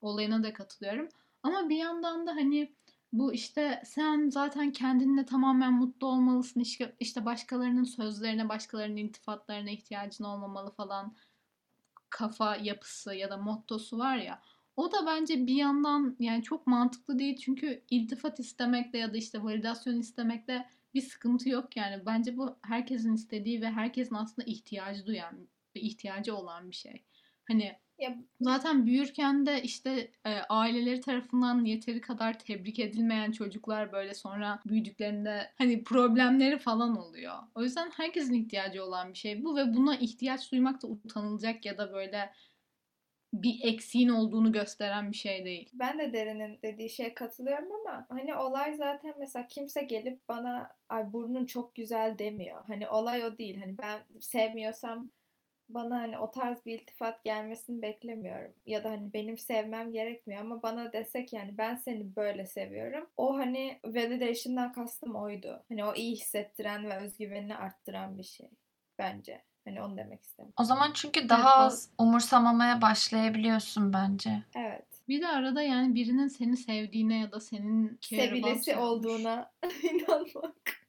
olayına 0.00 0.42
da 0.42 0.52
katılıyorum. 0.52 1.08
Ama 1.42 1.68
bir 1.68 1.76
yandan 1.76 2.26
da 2.26 2.30
hani 2.30 2.74
bu 3.12 3.32
işte 3.32 3.82
sen 3.84 4.28
zaten 4.30 4.72
kendinle 4.72 5.26
tamamen 5.26 5.72
mutlu 5.72 6.06
olmalısın. 6.06 6.64
İşte, 7.00 7.24
başkalarının 7.24 7.84
sözlerine, 7.84 8.48
başkalarının 8.48 8.96
iltifatlarına 8.96 9.70
ihtiyacın 9.70 10.24
olmamalı 10.24 10.70
falan 10.70 11.16
kafa 12.10 12.56
yapısı 12.56 13.14
ya 13.14 13.30
da 13.30 13.36
mottosu 13.36 13.98
var 13.98 14.16
ya. 14.16 14.42
O 14.76 14.92
da 14.92 15.06
bence 15.06 15.46
bir 15.46 15.54
yandan 15.54 16.16
yani 16.18 16.42
çok 16.42 16.66
mantıklı 16.66 17.18
değil 17.18 17.36
çünkü 17.36 17.84
iltifat 17.90 18.40
istemekle 18.40 18.98
ya 18.98 19.12
da 19.12 19.16
işte 19.16 19.42
validasyon 19.42 20.00
istemekle 20.00 20.70
bir 20.94 21.00
sıkıntı 21.00 21.48
yok 21.48 21.76
yani. 21.76 22.06
Bence 22.06 22.36
bu 22.36 22.58
herkesin 22.62 23.14
istediği 23.14 23.60
ve 23.62 23.70
herkesin 23.70 24.14
aslında 24.14 24.46
ihtiyacı 24.50 25.06
duyan 25.06 25.48
ve 25.76 25.80
ihtiyacı 25.80 26.36
olan 26.36 26.70
bir 26.70 26.76
şey. 26.76 27.04
Hani 27.48 27.76
Ya 27.98 28.16
zaten 28.40 28.86
büyürken 28.86 29.46
de 29.46 29.62
işte 29.62 30.12
e, 30.24 30.30
aileleri 30.48 31.00
tarafından 31.00 31.64
yeteri 31.64 32.00
kadar 32.00 32.38
tebrik 32.38 32.78
edilmeyen 32.78 33.32
çocuklar 33.32 33.92
böyle 33.92 34.14
sonra 34.14 34.60
büyüdüklerinde 34.66 35.52
hani 35.58 35.84
problemleri 35.84 36.58
falan 36.58 36.96
oluyor. 36.96 37.34
O 37.54 37.62
yüzden 37.62 37.90
herkesin 37.90 38.34
ihtiyacı 38.34 38.84
olan 38.84 39.12
bir 39.12 39.18
şey 39.18 39.44
bu 39.44 39.56
ve 39.56 39.74
buna 39.74 39.96
ihtiyaç 39.96 40.52
duymak 40.52 40.82
da 40.82 40.86
utanılacak 40.88 41.64
ya 41.66 41.78
da 41.78 41.92
böyle 41.92 42.32
bir 43.42 43.60
eksiğin 43.62 44.08
olduğunu 44.08 44.52
gösteren 44.52 45.10
bir 45.10 45.16
şey 45.16 45.44
değil. 45.44 45.70
ben 45.72 45.98
de 45.98 46.12
Derin'in 46.12 46.58
dediği 46.62 46.90
şeye 46.90 47.14
katılıyorum 47.14 47.68
ama 47.72 48.06
hani 48.08 48.36
olay 48.36 48.74
zaten 48.74 49.14
mesela 49.18 49.46
kimse 49.46 49.82
gelip 49.82 50.28
bana 50.28 50.76
ay 50.88 51.12
burnun 51.12 51.46
çok 51.46 51.74
güzel 51.74 52.18
demiyor. 52.18 52.64
Hani 52.66 52.88
olay 52.88 53.24
o 53.24 53.38
değil. 53.38 53.60
Hani 53.60 53.78
ben 53.78 54.00
sevmiyorsam 54.20 55.10
bana 55.68 56.00
hani 56.00 56.18
o 56.18 56.30
tarz 56.30 56.66
bir 56.66 56.80
iltifat 56.80 57.24
gelmesini 57.24 57.82
beklemiyorum. 57.82 58.52
Ya 58.66 58.84
da 58.84 58.90
hani 58.90 59.12
benim 59.12 59.38
sevmem 59.38 59.92
gerekmiyor 59.92 60.40
ama 60.40 60.62
bana 60.62 60.92
desek 60.92 61.32
yani 61.32 61.58
ben 61.58 61.76
seni 61.76 62.16
böyle 62.16 62.46
seviyorum. 62.46 63.10
O 63.16 63.36
hani 63.36 63.78
validation'dan 63.84 64.72
kastım 64.72 65.16
oydu. 65.16 65.64
Hani 65.68 65.84
o 65.84 65.94
iyi 65.94 66.12
hissettiren 66.12 66.90
ve 66.90 66.96
özgüvenini 66.96 67.56
arttıran 67.56 68.18
bir 68.18 68.22
şey 68.22 68.50
bence. 68.98 69.42
Hani 69.64 69.82
onu 69.82 69.96
demek 69.96 70.22
istedim. 70.22 70.52
O 70.56 70.64
zaman 70.64 70.90
çünkü 70.94 71.28
daha 71.28 71.62
Evet, 71.62 71.72
az 71.72 71.90
umursamamaya 71.98 72.82
başlayabiliyorsun 72.82 73.92
bence. 73.92 74.42
Evet. 74.54 74.84
Bir 75.08 75.22
de 75.22 75.28
arada 75.28 75.62
yani 75.62 75.94
birinin 75.94 76.28
seni 76.28 76.56
sevdiğine 76.56 77.18
ya 77.18 77.32
da 77.32 77.40
senin 77.40 77.98
Sevilesi 78.00 78.76
olduğuna 78.76 79.52
inanmak. 79.82 80.86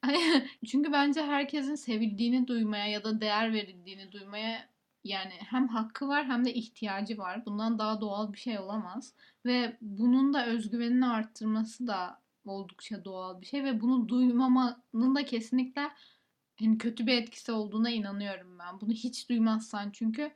Çünkü 0.66 0.92
bence 0.92 1.22
herkesin 1.22 1.74
sevildiğini 1.74 2.46
duymaya 2.46 2.86
ya 2.86 3.04
da 3.04 3.20
değer 3.20 3.52
verildiğini 3.52 4.12
duymaya 4.12 4.68
yani 5.04 5.32
hem 5.38 5.68
hakkı 5.68 6.08
var 6.08 6.26
hem 6.26 6.44
de 6.44 6.54
ihtiyacı 6.54 7.18
var. 7.18 7.46
Bundan 7.46 7.78
daha 7.78 8.00
doğal 8.00 8.32
bir 8.32 8.38
şey 8.38 8.58
olamaz. 8.58 9.14
Ve 9.44 9.76
bunun 9.80 10.34
da 10.34 10.46
özgüvenini 10.46 11.06
arttırması 11.06 11.86
da 11.86 12.20
oldukça 12.44 13.04
doğal 13.04 13.40
bir 13.40 13.46
şey 13.46 13.64
ve 13.64 13.80
bunu 13.80 14.08
duymamanın 14.08 15.14
da 15.14 15.24
kesinlikle 15.24 15.90
hani 16.60 16.78
kötü 16.78 17.06
bir 17.06 17.22
etkisi 17.22 17.52
olduğuna 17.52 17.90
inanıyorum 17.90 18.58
ben. 18.58 18.80
Bunu 18.80 18.92
hiç 18.92 19.28
duymazsan 19.28 19.90
çünkü 19.90 20.30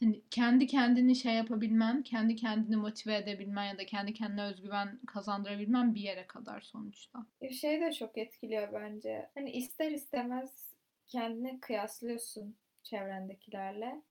hani 0.00 0.22
kendi 0.30 0.66
kendini 0.66 1.16
şey 1.16 1.34
yapabilmen, 1.34 2.02
kendi 2.02 2.36
kendini 2.36 2.76
motive 2.76 3.16
edebilmen 3.16 3.64
ya 3.64 3.78
da 3.78 3.86
kendi 3.86 4.14
kendine 4.14 4.42
özgüven 4.44 5.00
kazandırabilmen 5.06 5.94
bir 5.94 6.00
yere 6.00 6.26
kadar 6.26 6.60
sonuçta. 6.60 7.26
Bir 7.42 7.50
şey 7.50 7.80
de 7.80 7.92
çok 7.92 8.18
etkiliyor 8.18 8.72
bence. 8.72 9.30
Hani 9.34 9.50
ister 9.50 9.90
istemez 9.90 10.72
kendini 11.06 11.60
kıyaslıyorsun 11.60 12.56
çevrendekilerle. 12.82 14.02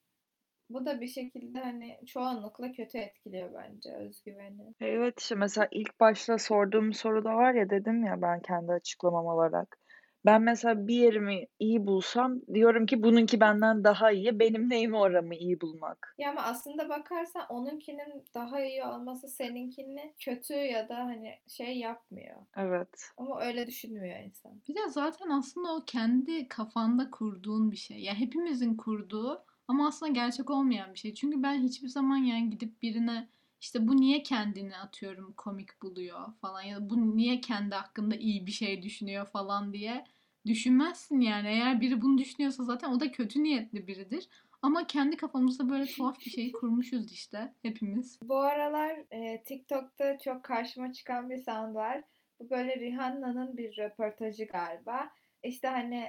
Bu 0.70 0.86
da 0.86 1.02
bir 1.02 1.08
şekilde 1.08 1.60
hani 1.60 2.00
çoğunlukla 2.06 2.72
kötü 2.72 2.98
etkiliyor 2.98 3.54
bence 3.54 3.94
özgüveni. 3.94 4.74
Evet 4.80 5.20
işte 5.20 5.36
mesela 5.36 5.68
ilk 5.72 6.00
başta 6.00 6.38
sorduğum 6.38 6.94
soruda 6.94 7.36
var 7.36 7.54
ya 7.54 7.70
dedim 7.70 8.04
ya 8.04 8.22
ben 8.22 8.40
kendi 8.40 8.72
açıklamam 8.72 9.26
olarak. 9.26 9.81
Ben 10.26 10.42
mesela 10.42 10.88
bir 10.88 10.96
yerimi 10.96 11.48
iyi 11.60 11.88
bulsam 11.88 12.42
diyorum 12.54 12.86
ki 12.86 13.04
bununki 13.04 13.40
benden 13.40 13.84
daha 13.84 14.12
iyi. 14.12 14.40
Benim 14.40 14.70
neyimi 14.70 14.98
oramı 14.98 15.36
iyi 15.36 15.62
bulmak. 15.62 16.16
Ya 16.18 16.30
ama 16.30 16.42
aslında 16.42 16.90
bakarsan 16.90 17.46
onunkinin 17.50 18.26
daha 18.36 18.62
iyi 18.62 18.84
olması 18.84 19.28
seninkini 19.28 20.14
kötü 20.20 20.54
ya 20.54 20.90
da 20.90 20.98
hani 20.98 21.34
şey 21.48 21.78
yapmıyor. 21.78 22.36
Evet. 22.58 23.12
Ama 23.18 23.42
öyle 23.42 23.68
düşünmüyor 23.68 24.20
insan. 24.20 24.62
Bir 24.68 24.76
de 24.76 24.90
zaten 24.90 25.30
aslında 25.30 25.76
o 25.76 25.84
kendi 25.88 26.48
kafanda 26.48 27.12
kurduğun 27.12 27.72
bir 27.72 27.78
şey. 27.78 27.98
Ya 28.00 28.14
hepimizin 28.14 28.78
kurduğu 28.78 29.46
ama 29.68 29.88
aslında 29.88 30.12
gerçek 30.12 30.50
olmayan 30.50 30.94
bir 30.94 31.00
şey. 31.00 31.14
Çünkü 31.14 31.44
ben 31.44 31.64
hiçbir 31.64 31.88
zaman 31.88 32.18
yani 32.18 32.50
gidip 32.50 32.82
birine 32.82 33.30
işte 33.62 33.88
bu 33.88 33.98
niye 33.98 34.24
kendini 34.24 34.78
atıyorum 34.78 35.34
komik 35.34 35.82
buluyor 35.82 36.34
falan 36.42 36.62
ya 36.62 36.78
da 36.78 36.90
bu 36.90 37.18
niye 37.18 37.42
kendi 37.42 37.76
hakkında 37.76 38.16
iyi 38.16 38.48
bir 38.48 38.52
şey 38.52 38.84
düşünüyor 38.84 39.26
falan 39.26 39.74
diye 39.74 40.06
düşünmezsin 40.46 41.20
yani. 41.20 41.48
Eğer 41.48 41.82
biri 41.82 42.02
bunu 42.02 42.18
düşünüyorsa 42.18 42.64
zaten 42.64 42.90
o 42.90 43.00
da 43.00 43.12
kötü 43.12 43.44
niyetli 43.44 43.88
biridir. 43.88 44.30
Ama 44.62 44.88
kendi 44.88 45.18
kafamızda 45.18 45.70
böyle 45.70 45.86
tuhaf 45.86 46.20
bir 46.20 46.32
şey 46.32 46.52
kurmuşuz 46.52 47.12
işte 47.12 47.54
hepimiz. 47.62 48.20
Bu 48.24 48.40
aralar 48.40 49.06
e, 49.12 49.44
TikTok'ta 49.44 50.18
çok 50.20 50.44
karşıma 50.44 50.94
çıkan 50.94 51.30
bir 51.30 51.44
sound 51.44 51.76
var. 51.76 52.04
Bu 52.40 52.50
böyle 52.50 52.76
Rihanna'nın 52.76 53.58
bir 53.58 53.78
röportajı 53.78 54.46
galiba. 54.46 55.10
İşte 55.44 55.68
hani 55.68 56.06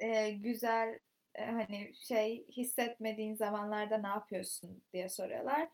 e, 0.00 0.30
güzel 0.30 0.98
e, 1.34 1.44
hani 1.44 1.92
şey 1.94 2.46
hissetmediğin 2.48 3.34
zamanlarda 3.34 3.98
ne 3.98 4.08
yapıyorsun 4.08 4.82
diye 4.92 5.08
soruyorlar. 5.08 5.68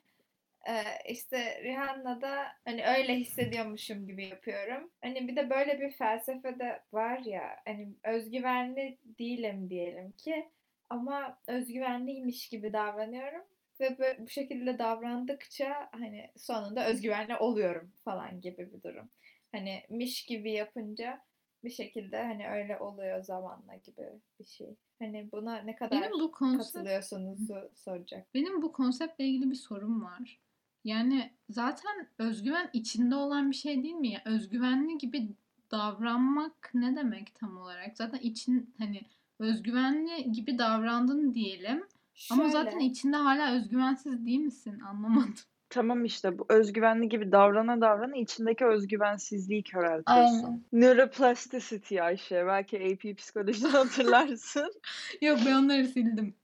E, 0.68 0.72
işte 1.12 1.62
Rihanna 1.62 2.20
da 2.20 2.46
hani 2.64 2.86
öyle 2.86 3.14
hissediyormuşum 3.16 4.06
gibi 4.06 4.26
yapıyorum. 4.26 4.90
Hani 5.02 5.28
bir 5.28 5.36
de 5.36 5.50
böyle 5.50 5.80
bir 5.80 5.90
felsefe 5.90 6.58
de 6.58 6.82
var 6.92 7.18
ya 7.18 7.56
hani 7.64 7.94
özgüvenli 8.04 8.98
değilim 9.18 9.70
diyelim 9.70 10.12
ki 10.12 10.48
ama 10.90 11.38
özgüvenliymiş 11.46 12.48
gibi 12.48 12.72
davranıyorum 12.72 13.42
ve 13.80 13.98
böyle, 13.98 14.18
bu 14.18 14.28
şekilde 14.28 14.78
davrandıkça 14.78 15.88
hani 15.92 16.30
sonunda 16.36 16.86
özgüvenli 16.86 17.36
oluyorum 17.36 17.92
falan 18.04 18.40
gibi 18.40 18.72
bir 18.72 18.82
durum. 18.82 19.10
Hani 19.52 19.82
miş 19.90 20.24
gibi 20.24 20.52
yapınca 20.52 21.20
bir 21.64 21.70
şekilde 21.70 22.22
hani 22.22 22.48
öyle 22.48 22.78
oluyor 22.78 23.22
zamanla 23.22 23.74
gibi 23.74 24.06
bir 24.40 24.44
şey. 24.44 24.76
Hani 24.98 25.32
buna 25.32 25.56
ne 25.56 25.76
kadar 25.76 26.02
Benim 26.02 26.20
bu 26.20 26.32
konsept 26.32 26.72
katılıyorsunuzu 26.72 27.70
soracak. 27.74 28.34
Benim 28.34 28.62
bu 28.62 28.72
konseptle 28.72 29.24
ilgili 29.24 29.50
bir 29.50 29.56
sorum 29.56 30.04
var. 30.04 30.40
Yani 30.88 31.30
zaten 31.50 32.06
özgüven 32.18 32.70
içinde 32.72 33.14
olan 33.14 33.50
bir 33.50 33.56
şey 33.56 33.82
değil 33.82 33.94
mi 33.94 34.08
ya? 34.08 34.22
Özgüvenli 34.24 34.98
gibi 34.98 35.28
davranmak 35.70 36.70
ne 36.74 36.96
demek 36.96 37.34
tam 37.34 37.56
olarak? 37.56 37.96
Zaten 37.96 38.18
için 38.18 38.74
hani 38.78 39.00
özgüvenli 39.38 40.32
gibi 40.32 40.58
davrandın 40.58 41.34
diyelim. 41.34 41.84
Ama 42.30 42.48
zaten 42.48 42.70
Şöyle, 42.70 42.84
içinde 42.84 43.16
hala 43.16 43.56
özgüvensiz 43.56 44.26
değil 44.26 44.38
misin? 44.38 44.80
Anlamadım. 44.88 45.34
Tamam 45.70 46.04
işte 46.04 46.38
bu 46.38 46.46
özgüvenli 46.48 47.08
gibi 47.08 47.32
davrana 47.32 47.80
davrana 47.80 48.16
içindeki 48.16 48.64
özgüvensizliği 48.64 49.62
köreltiyorsun. 49.62 50.44
Aynen. 50.44 50.64
Neuroplasticity 50.72 52.00
Ayşe. 52.00 52.46
Belki 52.46 52.76
AP 52.76 53.16
psikolojiden 53.18 53.70
hatırlarsın. 53.70 54.72
Yok 55.20 55.38
ben 55.46 55.54
onları 55.54 55.86
sildim. 55.86 56.34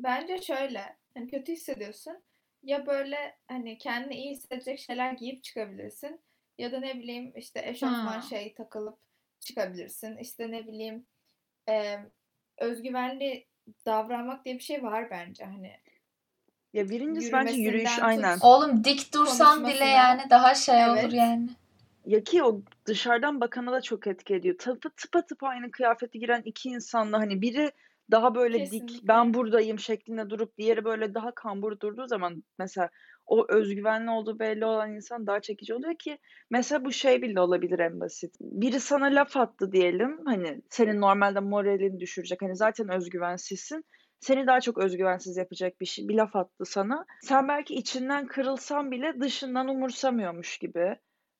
bence 0.00 0.42
şöyle 0.42 0.96
hani 1.14 1.28
kötü 1.30 1.52
hissediyorsun 1.52 2.16
ya 2.62 2.86
böyle 2.86 3.36
hani 3.48 3.78
kendini 3.78 4.14
iyi 4.14 4.30
hissedecek 4.30 4.78
şeyler 4.78 5.12
giyip 5.12 5.44
çıkabilirsin 5.44 6.20
ya 6.58 6.72
da 6.72 6.80
ne 6.80 6.94
bileyim 6.98 7.32
işte 7.36 7.62
eşofman 7.64 8.20
Ha. 8.20 8.22
şey 8.22 8.54
takılıp 8.54 8.98
çıkabilirsin. 9.40 10.16
İşte 10.16 10.50
ne 10.50 10.66
bileyim 10.66 11.06
e, 11.68 11.98
özgüvenli 12.58 13.46
davranmak 13.86 14.44
diye 14.44 14.54
bir 14.54 14.60
şey 14.60 14.82
var 14.82 15.10
bence 15.10 15.44
hani 15.44 15.72
Ya 16.72 16.88
birincisi 16.88 17.32
bence 17.32 17.50
yürüyüş 17.54 17.64
yürümesinden 17.98 18.06
aynen. 18.08 18.34
tut 18.34 18.44
Oğlum 18.44 18.84
dik 18.84 19.14
dursan 19.14 19.66
bile 19.66 19.84
yani 19.84 20.22
daha 20.30 20.54
şey 20.54 20.88
olur 20.88 20.98
Evet. 20.98 21.12
yani. 21.12 21.48
Ya 22.06 22.24
ki 22.24 22.42
o 22.42 22.62
dışarıdan 22.86 23.40
bakana 23.40 23.72
da 23.72 23.80
çok 23.80 24.06
etki 24.06 24.34
ediyor. 24.34 24.58
Tıpa 24.58 24.88
tıpa 24.88 25.26
tıpa 25.26 25.48
aynı 25.48 25.70
kıyafeti 25.70 26.18
giren 26.18 26.42
iki 26.44 26.68
insanla 26.68 27.18
hani 27.18 27.42
biri 27.42 27.72
daha 28.10 28.34
böyle 28.34 28.70
dik 28.70 29.00
Kesinlikle. 29.00 29.02
ben 29.02 29.34
buradayım 29.34 29.78
şeklinde 29.78 30.30
durup 30.30 30.58
diğeri 30.58 30.84
böyle 30.84 31.14
daha 31.14 31.34
kambur 31.34 31.80
durduğu 31.80 32.06
zaman 32.06 32.44
mesela 32.58 32.90
o 33.26 33.46
özgüvenli 33.48 34.10
olduğu 34.10 34.38
belli 34.38 34.64
olan 34.64 34.94
insan 34.94 35.26
daha 35.26 35.40
çekici 35.40 35.74
oluyor 35.74 35.94
ki 35.98 36.18
mesela 36.50 36.84
bu 36.84 36.92
şey 36.92 37.22
bile 37.22 37.40
olabilir 37.40 37.78
en 37.78 38.00
basit. 38.00 38.34
Biri 38.40 38.80
sana 38.80 39.06
laf 39.06 39.36
attı 39.36 39.72
diyelim 39.72 40.18
hani 40.26 40.62
senin 40.70 41.00
normalde 41.00 41.40
moralini 41.40 42.00
düşürecek 42.00 42.42
hani 42.42 42.56
zaten 42.56 42.88
özgüvensizsin. 42.88 43.84
Seni 44.20 44.46
daha 44.46 44.60
çok 44.60 44.78
özgüvensiz 44.78 45.36
yapacak 45.36 45.80
bir 45.80 45.86
şey, 45.86 46.08
bir 46.08 46.14
laf 46.14 46.36
attı 46.36 46.64
sana. 46.64 47.06
Sen 47.20 47.48
belki 47.48 47.74
içinden 47.74 48.26
kırılsan 48.26 48.90
bile 48.90 49.20
dışından 49.20 49.68
umursamıyormuş 49.68 50.58
gibi. 50.58 50.96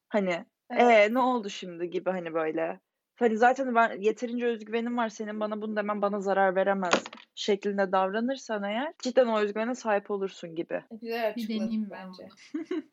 Hani 0.09 0.47
Evet. 0.71 0.99
e 1.01 1.15
ne 1.15 1.19
oldu 1.19 1.51
şimdi 1.51 1.91
gibi 1.91 2.11
hani 2.11 2.35
böyle 2.35 2.81
Hani 3.19 3.37
zaten 3.37 3.75
ben 3.75 4.01
yeterince 4.01 4.47
özgüvenim 4.47 4.97
var 4.97 5.09
senin 5.09 5.41
bana 5.41 5.63
bunu 5.63 5.77
demen 5.77 6.03
bana 6.03 6.21
zarar 6.21 6.57
veremez 6.57 7.05
şeklinde 7.35 7.93
davranırsan 7.93 8.63
eğer 8.63 8.93
cidden 9.03 9.27
o 9.27 9.39
özgüvene 9.39 9.75
sahip 9.75 10.11
olursun 10.11 10.55
gibi. 10.55 10.83
Güzel 10.91 11.29
açıkladın 11.31 11.91
bence. 11.91 12.29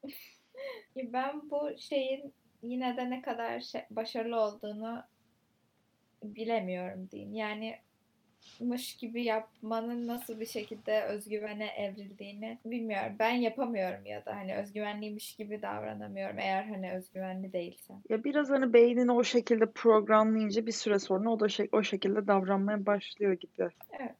Ya 0.95 1.03
Ben 1.13 1.49
bu 1.49 1.69
şeyin 1.79 2.33
yine 2.61 2.97
de 2.97 3.09
ne 3.09 3.21
kadar 3.21 3.59
şey- 3.59 3.85
başarılı 3.89 4.39
olduğunu 4.39 5.03
bilemiyorum 6.23 7.09
diyeyim. 7.11 7.33
Yani 7.33 7.75
mış 8.59 8.95
gibi 8.97 9.23
yapmanın 9.23 10.07
nasıl 10.07 10.39
bir 10.39 10.45
şekilde 10.45 11.03
özgüvene 11.03 11.65
evrildiğini 11.65 12.57
bilmiyorum. 12.65 13.15
Ben 13.19 13.31
yapamıyorum 13.31 14.05
ya 14.05 14.25
da 14.25 14.35
hani 14.35 14.55
özgüvenliymiş 14.55 15.35
gibi 15.35 15.61
davranamıyorum 15.61 16.39
eğer 16.39 16.63
hani 16.63 16.91
özgüvenli 16.91 17.53
değilsem. 17.53 17.97
Ya 18.09 18.23
biraz 18.23 18.49
hani 18.49 18.73
beynini 18.73 19.11
o 19.11 19.23
şekilde 19.23 19.65
programlayınca 19.65 20.65
bir 20.65 20.71
süre 20.71 20.99
sonra 20.99 21.29
o 21.29 21.39
da 21.39 21.49
şey, 21.49 21.69
o 21.71 21.83
şekilde 21.83 22.27
davranmaya 22.27 22.85
başlıyor 22.85 23.33
gibi. 23.33 23.69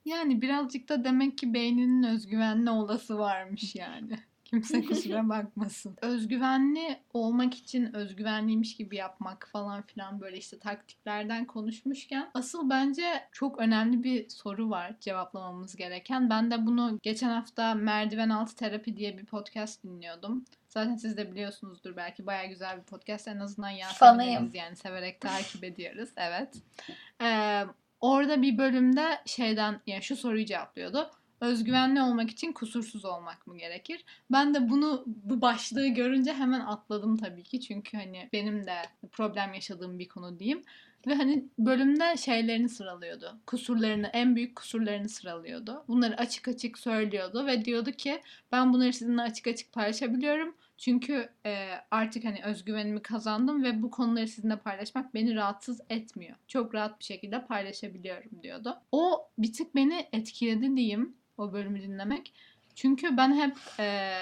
Yani 0.06 0.42
birazcık 0.42 0.90
da 0.90 1.04
demek 1.04 1.38
ki 1.38 1.54
beyninin 1.54 2.04
özgüvenli 2.04 2.70
olası 2.70 3.18
varmış 3.18 3.76
yani. 3.76 4.20
Kimse 4.46 4.82
kusura 4.86 5.30
bakmasın. 5.30 5.98
Özgüvenli 6.02 7.00
olmak 7.14 7.54
için 7.54 7.94
özgüvenliymiş 7.94 8.76
gibi 8.76 8.96
yapmak 8.96 9.50
falan 9.52 9.82
filan 9.82 10.22
böyle 10.22 10.38
işte 10.38 10.60
taktiklerden 10.60 11.46
konuşmuşken 11.46 12.30
asıl 12.34 12.70
bence 12.70 13.28
çok 13.32 13.60
önemli 13.60 14.04
bir 14.04 14.30
soru 14.30 14.70
var 14.70 14.96
cevaplamamız 15.00 15.76
gereken. 15.76 16.30
Ben 16.30 16.52
de 16.52 16.66
bunu 16.66 17.00
geçen 17.04 17.30
hafta 17.30 17.74
Merdiven 17.74 18.30
Altı 18.30 18.56
Terapi 18.56 18.98
diye 18.98 19.18
bir 19.18 19.26
podcast 19.26 19.84
dinliyordum. 19.84 20.46
Zaten 20.70 20.96
siz 20.96 21.18
de 21.18 21.32
biliyorsunuzdur 21.32 21.96
belki 21.96 22.26
baya 22.26 22.46
güzel 22.46 22.78
bir 22.78 22.84
podcast. 22.84 23.28
En 23.28 23.40
azından. 23.40 23.70
Yasemin'imiz 23.70 24.56
yani 24.56 24.76
severek 24.76 25.22
takip 25.22 25.64
ediyoruz. 25.64 26.10
Evet. 26.18 26.54
Ee, 27.22 27.64
orada 28.02 28.42
bir 28.42 28.58
bölümde 28.58 29.22
şeyden 29.26 29.82
yani 29.88 30.04
şu 30.04 30.16
soruyu 30.16 30.46
cevaplıyordu. 30.46 31.12
Özgüvenli 31.46 32.02
olmak 32.02 32.30
için 32.30 32.54
kusursuz 32.54 33.06
olmak 33.06 33.48
mı 33.48 33.58
gerekir? 33.58 34.06
Ben 34.32 34.54
de 34.54 34.70
bunu 34.70 35.04
bu 35.06 35.42
başlığı 35.42 35.88
görünce 35.88 36.34
hemen 36.34 36.60
atladım 36.60 37.18
tabii 37.18 37.44
ki. 37.44 37.62
Çünkü 37.62 37.98
hani 37.98 38.30
benim 38.34 38.66
de 38.66 38.76
problem 39.12 39.54
yaşadığım 39.54 40.00
bir 40.00 40.08
konu 40.08 40.40
diyeyim. 40.40 40.64
Ve 41.08 41.16
hani 41.16 41.46
bölümde 41.60 42.18
şeylerini 42.18 42.70
sıralıyordu. 42.70 43.40
Kusurlarını, 43.48 44.08
en 44.08 44.36
büyük 44.36 44.56
kusurlarını 44.56 45.10
sıralıyordu. 45.10 45.84
Bunları 45.88 46.18
açık 46.18 46.48
açık 46.48 46.80
söylüyordu 46.80 47.46
ve 47.46 47.66
diyordu 47.66 47.92
ki 47.92 48.22
ben 48.52 48.74
bunları 48.74 48.94
sizinle 48.94 49.22
açık 49.22 49.48
açık 49.48 49.74
paylaşabiliyorum. 49.74 50.56
Çünkü 50.78 51.30
e, 51.46 51.70
artık 51.92 52.26
hani 52.26 52.44
özgüvenimi 52.44 53.02
kazandım 53.02 53.64
ve 53.64 53.82
bu 53.82 53.92
konuları 53.92 54.28
sizinle 54.28 54.58
paylaşmak 54.58 55.14
beni 55.14 55.36
rahatsız 55.36 55.82
etmiyor. 55.90 56.36
Çok 56.48 56.76
rahat 56.76 57.00
bir 57.00 57.06
şekilde 57.06 57.46
paylaşabiliyorum 57.46 58.42
diyordu. 58.44 58.78
O 58.92 59.30
bir 59.38 59.54
tık 59.54 59.76
beni 59.76 60.08
etkiledi 60.14 60.78
diyeyim 60.78 61.16
o 61.38 61.54
bölümü 61.54 61.82
dinlemek. 61.82 62.34
Çünkü 62.76 63.18
ben 63.18 63.34
hep 63.34 63.58
e, 63.80 64.14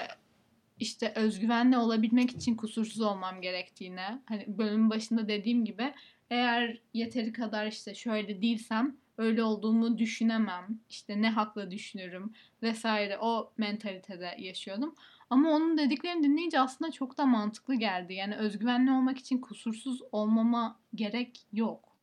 işte 0.80 1.12
özgüvenli 1.16 1.76
olabilmek 1.76 2.30
için 2.30 2.54
kusursuz 2.54 3.00
olmam 3.00 3.40
gerektiğine 3.40 4.22
hani 4.26 4.44
bölümün 4.48 4.90
başında 4.90 5.28
dediğim 5.28 5.64
gibi 5.64 5.94
eğer 6.30 6.78
yeteri 6.94 7.32
kadar 7.32 7.66
işte 7.66 7.94
şöyle 7.94 8.42
değilsem 8.42 8.96
öyle 9.18 9.42
olduğumu 9.42 9.98
düşünemem. 9.98 10.80
İşte 10.90 11.22
ne 11.22 11.30
hakla 11.30 11.70
düşünürüm 11.70 12.32
vesaire 12.62 13.18
o 13.18 13.52
mentalitede 13.56 14.36
yaşıyordum. 14.38 14.94
Ama 15.30 15.50
onun 15.50 15.78
dediklerini 15.78 16.22
dinleyince 16.22 16.60
aslında 16.60 16.90
çok 16.90 17.18
da 17.18 17.26
mantıklı 17.26 17.74
geldi. 17.74 18.14
Yani 18.14 18.36
özgüvenli 18.36 18.90
olmak 18.90 19.18
için 19.18 19.38
kusursuz 19.38 20.02
olmama 20.12 20.80
gerek 20.94 21.46
yok. 21.52 21.93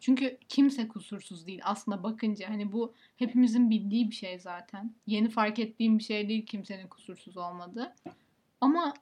Çünkü 0.00 0.38
kimse 0.48 0.88
kusursuz 0.88 1.46
değil 1.46 1.60
aslında 1.64 2.02
bakınca. 2.02 2.48
Hani 2.48 2.72
bu 2.72 2.94
hepimizin 3.16 3.70
bildiği 3.70 4.10
bir 4.10 4.14
şey 4.14 4.38
zaten. 4.38 4.94
Yeni 5.06 5.28
fark 5.28 5.58
ettiğim 5.58 5.98
bir 5.98 6.04
şey 6.04 6.28
değil 6.28 6.46
kimsenin 6.46 6.88
kusursuz 6.88 7.36
olmadığı. 7.36 7.94
Ama 8.60 8.94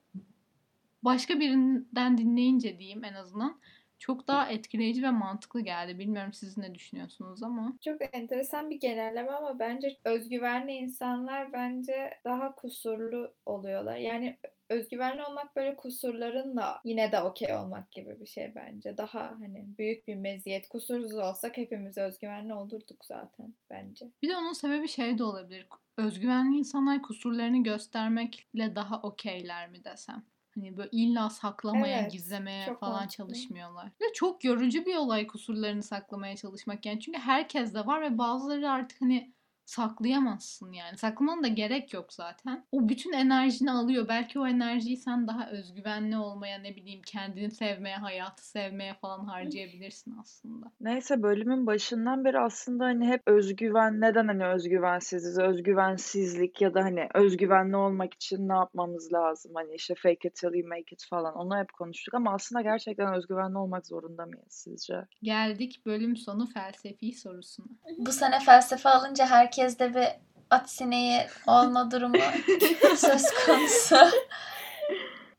başka 1.03 1.41
birinden 1.41 2.19
dinleyince 2.19 2.79
diyeyim 2.79 3.05
en 3.05 3.15
azından 3.15 3.61
çok 3.99 4.29
daha 4.29 4.49
etkileyici 4.49 5.03
ve 5.03 5.11
mantıklı 5.11 5.61
geldi. 5.61 5.99
Bilmiyorum 5.99 6.33
siz 6.33 6.59
ne 6.59 6.75
düşünüyorsunuz 6.75 7.43
ama. 7.43 7.73
Çok 7.85 8.15
enteresan 8.15 8.71
bir 8.71 8.81
genelleme 8.81 9.31
ama 9.31 9.59
bence 9.59 9.97
özgüvenli 10.05 10.73
insanlar 10.73 11.53
bence 11.53 12.11
daha 12.25 12.55
kusurlu 12.55 13.35
oluyorlar. 13.47 13.97
Yani 13.97 14.37
özgüvenli 14.69 15.25
olmak 15.25 15.57
böyle 15.57 15.77
kusurlarınla 15.77 16.81
yine 16.85 17.13
de 17.13 17.21
okey 17.21 17.55
olmak 17.57 17.93
gibi 17.93 18.21
bir 18.21 18.27
şey 18.27 18.55
bence. 18.55 18.97
Daha 18.97 19.21
hani 19.41 19.65
büyük 19.79 20.09
bir 20.09 20.15
meziyet. 20.17 20.69
Kusursuz 20.69 21.15
olsak 21.15 21.57
hepimiz 21.57 21.99
özgüvenli 21.99 22.55
olurduk 22.55 23.05
zaten 23.05 23.55
bence. 23.71 24.07
Bir 24.23 24.29
de 24.29 24.37
onun 24.37 24.53
sebebi 24.53 24.89
şey 24.89 25.19
de 25.19 25.25
olabilir. 25.25 25.67
Özgüvenli 25.97 26.57
insanlar 26.59 27.03
kusurlarını 27.03 27.63
göstermekle 27.63 28.77
daha 28.77 29.03
okeyler 29.03 29.71
mi 29.71 29.85
desem. 29.85 30.27
Hani 30.55 30.77
böyle 30.77 30.89
illa 30.93 31.31
saklamaya, 31.31 32.01
Evet, 32.01 32.13
gizlemeye 32.13 32.75
falan 32.75 32.93
mantıklı. 32.95 33.17
çalışmıyorlar. 33.17 33.87
Ve 33.87 34.05
çok 34.15 34.45
yorucu 34.45 34.87
bir 34.87 34.97
olay 34.97 35.27
kusurlarını 35.27 35.83
saklamaya 35.83 36.37
çalışmak 36.37 36.87
yani. 36.87 37.01
Çünkü 37.01 37.19
herkes 37.19 37.75
de 37.75 37.87
var 37.87 38.03
ve 38.03 38.19
bazıları 38.19 38.71
artık 38.71 39.01
hani 39.03 39.33
saklayamazsın 39.69 40.73
yani. 40.73 40.99
Saklaman 40.99 41.43
da 41.43 41.49
gerek 41.49 41.95
yok 41.95 42.13
zaten. 42.13 42.65
O 42.73 42.89
bütün 42.89 43.13
enerjini 43.13 43.71
alıyor. 43.71 44.09
Belki 44.09 44.39
o 44.39 44.47
enerjiyi 44.47 44.97
sen 44.97 45.29
daha 45.29 45.51
özgüvenli 45.51 46.17
olmaya, 46.17 46.59
ne 46.59 46.77
bileyim 46.77 47.03
kendini 47.07 47.51
sevmeye, 47.51 47.97
hayatı 47.97 48.49
sevmeye 48.49 48.95
falan 48.95 49.25
harcayabilirsin 49.25 50.15
aslında. 50.21 50.67
Neyse 50.81 51.23
bölümün 51.23 51.67
başından 51.67 52.25
beri 52.25 52.39
aslında 52.39 52.85
hani 52.85 53.09
hep 53.09 53.23
özgüven 53.27 54.01
neden 54.01 54.27
hani 54.27 54.47
özgüvensiziz, 54.47 55.39
özgüvensizlik 55.39 56.61
ya 56.61 56.75
da 56.75 56.85
hani 56.85 57.09
özgüvenli 57.15 57.77
olmak 57.77 58.15
için 58.15 58.49
ne 58.49 58.55
yapmamız 58.55 59.13
lazım 59.13 59.53
hani 59.55 59.75
işte 59.75 59.95
fake 59.95 60.29
it 60.29 60.35
till 60.35 60.55
you 60.55 60.69
make 60.69 60.95
it 60.95 61.07
falan 61.11 61.35
onu 61.35 61.59
hep 61.59 61.73
konuştuk 61.73 62.15
ama 62.15 62.35
aslında 62.35 62.63
gerçekten 62.63 63.15
özgüvenli 63.15 63.59
olmak 63.59 63.87
zorunda 63.87 64.27
mıyız 64.27 64.47
sizce? 64.49 64.95
Geldik 65.23 65.87
bölüm 65.87 66.17
sonu 66.17 66.47
felsefi 66.47 67.13
sorusuna. 67.13 67.67
Bu 67.99 68.13
sene 68.13 68.41
felsefe 68.41 68.89
alınca 68.89 69.31
herkeste 69.59 69.95
bir 69.95 70.07
at 70.51 70.71
sineği 70.71 71.21
olma 71.47 71.91
durumu 71.91 72.17
söz 72.97 73.25
konusu. 73.47 73.97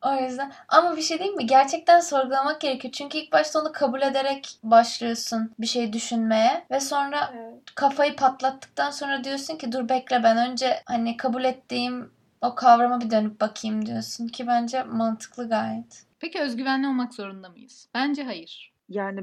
O 0.02 0.16
yüzden 0.16 0.52
ama 0.68 0.98
bir 0.98 1.02
şey 1.02 1.18
diyeyim 1.18 1.38
mi? 1.38 1.46
Gerçekten 1.46 2.00
sorgulamak 2.00 2.62
gerekiyor. 2.62 2.92
Çünkü 2.92 3.18
ilk 3.18 3.32
başta 3.32 3.62
onu 3.62 3.72
kabul 3.72 4.02
ederek 4.02 4.60
başlıyorsun 4.64 5.52
bir 5.60 5.68
şey 5.68 5.94
düşünmeye 5.94 6.66
ve 6.72 6.80
sonra 6.80 7.34
Evet. 7.38 7.54
kafayı 7.76 8.16
patlattıktan 8.16 8.92
sonra 8.92 9.24
diyorsun 9.24 9.58
ki 9.58 9.72
dur 9.72 9.90
bekle 9.90 10.24
ben 10.24 10.52
önce 10.52 10.80
hani 10.86 11.18
kabul 11.18 11.44
ettiğim 11.44 12.12
o 12.42 12.56
kavrama 12.56 13.02
bir 13.02 13.12
dönüp 13.12 13.42
bakayım 13.42 13.86
diyorsun 13.86 14.28
ki 14.28 14.48
bence 14.48 14.84
mantıklı 14.84 15.50
gayet. 15.50 16.06
Peki 16.20 16.42
özgüvenli 16.42 16.88
olmak 16.88 17.14
zorunda 17.14 17.50
mıyız? 17.50 17.90
Bence 17.94 18.24
hayır. 18.24 18.74
Yani 18.90 19.22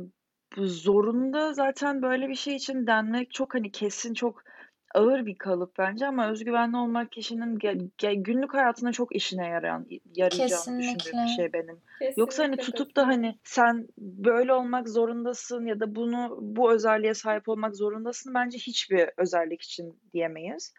bu 0.56 0.66
zorunda 0.66 1.52
zaten 1.52 2.02
böyle 2.02 2.28
bir 2.28 2.34
şey 2.34 2.56
için 2.56 2.86
denmek 2.86 3.32
çok 3.32 3.54
hani 3.54 3.72
kesin 3.72 4.14
çok 4.14 4.42
ağır 4.96 5.26
bir 5.26 5.34
kalıp 5.38 5.78
bence 5.78 6.06
ama 6.06 6.30
özgüvenli 6.30 6.76
olmak 6.76 7.12
kişinin 7.12 7.58
ge- 7.58 7.90
ge- 7.98 8.22
günlük 8.22 8.54
hayatında 8.54 8.92
çok 8.92 9.16
işine 9.16 9.48
yarayan 9.48 9.86
yarayacağını 10.14 10.78
düşündüğüm 10.78 10.78
bir 10.78 11.02
Kesinlikle. 11.04 11.28
şey 11.36 11.52
benim. 11.52 11.80
Yoksa 12.16 12.42
hani 12.42 12.56
Kesinlikle 12.56 12.78
tutup 12.78 12.96
da 12.96 13.06
hani 13.06 13.38
sen 13.44 13.88
böyle 13.98 14.52
olmak 14.52 14.88
zorundasın 14.88 15.66
ya 15.66 15.80
da 15.80 15.94
bunu 15.94 16.38
bu 16.42 16.72
özelliğe 16.72 17.14
sahip 17.14 17.48
olmak 17.48 17.76
zorundasın 17.76 18.34
bence 18.34 18.58
hiçbir 18.58 19.10
özellik 19.16 19.62
için 19.62 20.00
diyemeyiz. 20.12 20.74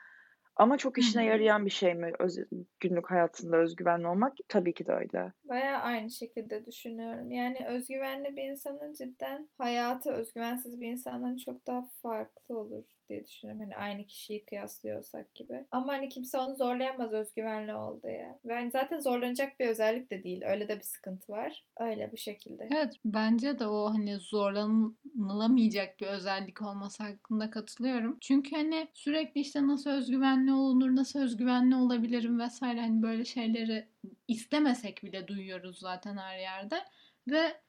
Ama 0.56 0.78
çok 0.78 0.98
işine 0.98 1.26
yarayan 1.26 1.66
bir 1.66 1.72
şey 1.72 1.94
mi 1.94 2.12
öz- 2.20 2.48
günlük 2.80 3.12
hayatında 3.12 3.58
özgüvenli 3.58 4.08
olmak? 4.08 4.34
Tabii 4.48 4.74
ki 4.74 4.86
de 4.86 4.92
öyle. 4.92 5.34
Bayağı 5.44 5.82
aynı 5.82 6.12
şekilde 6.12 6.66
düşünüyorum. 6.66 7.32
Yani 7.32 7.58
özgüvenli 7.68 8.36
bir 8.36 8.44
insanın 8.44 8.94
cidden 8.94 9.50
hayatı 9.58 10.12
özgüvensiz 10.12 10.82
bir 10.82 10.88
insandan 10.88 11.38
çok 11.38 11.68
daha 11.68 11.86
farklı 12.02 12.58
olur 12.60 12.84
diye 13.10 13.28
düşünüyorum. 13.28 13.64
Hani 13.64 13.76
aynı 13.76 14.06
kişiyi 14.08 14.46
kıyaslıyorsak 14.46 15.36
gibi. 15.36 15.66
Ama 15.72 15.94
hani 15.94 16.10
kimse 16.10 16.38
onu 16.38 16.56
zorlayamaz 16.56 17.14
özgüvenli 17.14 17.76
ol 17.76 18.02
diye. 18.04 18.40
Ve 18.46 18.54
hani 18.54 18.72
zaten 18.72 19.00
zorlanacak 19.00 19.60
bir 19.60 19.68
özellik 19.68 20.12
de 20.12 20.24
değil. 20.24 20.42
Öyle 20.46 20.68
de 20.68 20.76
bir 20.76 20.84
sıkıntı 20.84 21.32
var. 21.32 21.66
Öyle 21.80 22.12
bu 22.12 22.18
şekilde. 22.18 22.68
Evet 22.76 22.94
bence 23.06 23.60
de 23.60 23.68
o 23.68 23.90
hani 23.90 24.20
zorlanılamayacak 24.20 26.00
bir 26.00 26.08
özellik 26.08 26.62
olması 26.62 27.04
hakkında 27.04 27.50
katılıyorum. 27.50 28.18
Çünkü 28.22 28.56
hani 28.56 28.88
sürekli 28.94 29.42
işte 29.42 29.68
nasıl 29.68 29.90
özgüvenli 29.90 30.54
olunur, 30.54 30.96
nasıl 30.96 31.20
özgüvenli 31.20 31.76
olabilirim 31.76 32.40
vesaire 32.40 32.82
hani 32.82 33.02
böyle 33.02 33.26
şeyleri 33.26 33.88
istemesek 34.28 35.04
bile 35.04 35.28
duyuyoruz 35.28 35.80
zaten 35.80 36.18
her 36.18 36.40
yerde. 36.40 36.76
Ve 37.28 37.62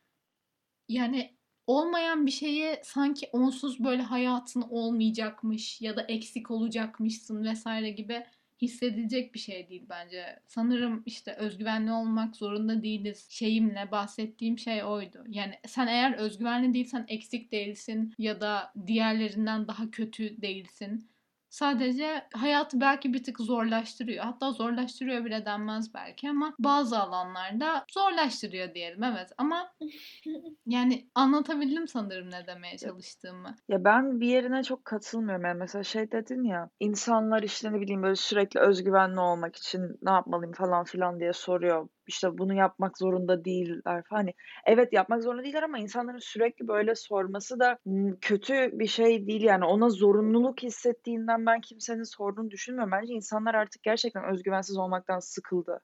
yani 0.89 1.38
olmayan 1.69 2.27
bir 2.27 2.31
şeye 2.31 2.81
sanki 2.85 3.29
onsuz 3.33 3.85
böyle 3.85 4.03
hayatın 4.03 4.63
olmayacakmış 4.63 5.81
ya 5.81 5.97
da 5.97 6.03
eksik 6.03 6.51
olacakmışsın 6.51 7.45
vesaire 7.45 7.91
gibi 7.91 8.25
hissedilecek 8.63 9.35
bir 9.35 9.39
şey 9.39 9.69
değil 9.69 9.87
bence. 9.89 10.41
Sanırım 10.47 11.03
işte 11.07 11.33
özgüvenli 11.33 11.93
olmak 11.93 12.37
zorunda 12.37 12.83
değiliz. 12.83 13.27
Şeyimle 13.31 13.91
bahsettiğim 13.91 14.59
şey 14.59 14.85
oydu. 14.85 15.25
Yani 15.29 15.55
sen 15.67 15.87
eğer 15.87 16.13
özgüvenli 16.13 16.75
değilsen 16.75 17.05
eksik 17.09 17.53
değilsin 17.53 18.15
ya 18.19 18.41
da 18.41 18.73
diğerlerinden 18.87 19.69
daha 19.69 19.91
kötü 19.91 20.43
değilsin. 20.43 21.11
Sadece 21.51 22.29
hayatı 22.35 22.81
belki 22.81 23.13
bir 23.13 23.25
tık 23.25 23.41
zorlaştırıyor. 23.41 24.25
Hatta 24.25 24.53
zorlaştırıyor 24.53 25.25
bile 25.25 25.45
denmez 25.45 25.95
belki 25.95 26.31
ama 26.31 26.55
bazı 26.59 26.99
alanlarda 26.99 27.85
zorlaştırıyor 27.93 28.75
diyelim 28.75 29.03
evet. 29.05 29.33
Ama 29.39 29.75
yani 30.67 31.09
anlatabildim 31.15 31.89
sanırım 31.89 32.31
ne 32.31 32.47
demeye 32.47 32.79
çalıştığımı. 32.79 33.55
Ya 33.69 33.85
ben 33.85 34.21
bir 34.21 34.29
yerine 34.29 34.63
çok 34.63 34.85
katılmıyorum. 34.85 35.45
Yani 35.45 35.59
mesela 35.59 35.83
şey 35.83 36.13
dedin 36.13 36.45
ya 36.45 36.71
insanlar 36.81 37.43
işte 37.43 37.73
ne 37.73 37.81
bileyim 37.81 38.03
böyle 38.03 38.17
sürekli 38.17 38.61
özgüvenli 38.61 39.21
olmak 39.21 39.57
için 39.57 39.99
ne 40.03 40.11
yapmalıyım 40.11 40.53
falan 40.53 40.85
filan 40.85 41.21
diye 41.21 41.33
soruyor. 41.33 41.89
İşte 42.09 42.39
bunu 42.39 42.55
yapmak 42.55 42.99
zorunda 42.99 43.45
değiller 43.45 43.83
falan. 43.85 44.21
Hani 44.21 44.35
evet 44.67 44.93
yapmak 44.93 45.23
zorunda 45.23 45.45
değiller 45.45 45.63
ama 45.63 45.79
insanların 45.79 46.19
sürekli 46.19 46.69
böyle 46.69 46.95
sorması 46.95 47.61
da 47.61 47.79
kötü 48.21 48.71
bir 48.79 48.87
şey 48.87 49.27
değil 49.27 49.43
yani. 49.43 49.65
Ona 49.65 49.89
zorunluluk 49.89 50.63
hissettiğinden 50.63 51.47
ben 51.47 51.61
kimsenin 51.61 52.03
sorduğunu 52.03 52.51
düşünmüyorum. 52.51 52.93
Bence 52.93 53.15
insanlar 53.15 53.55
artık 53.55 53.83
gerçekten 53.83 54.25
özgüvensiz 54.25 54.77
olmaktan 54.77 55.19
sıkıldı. 55.19 55.81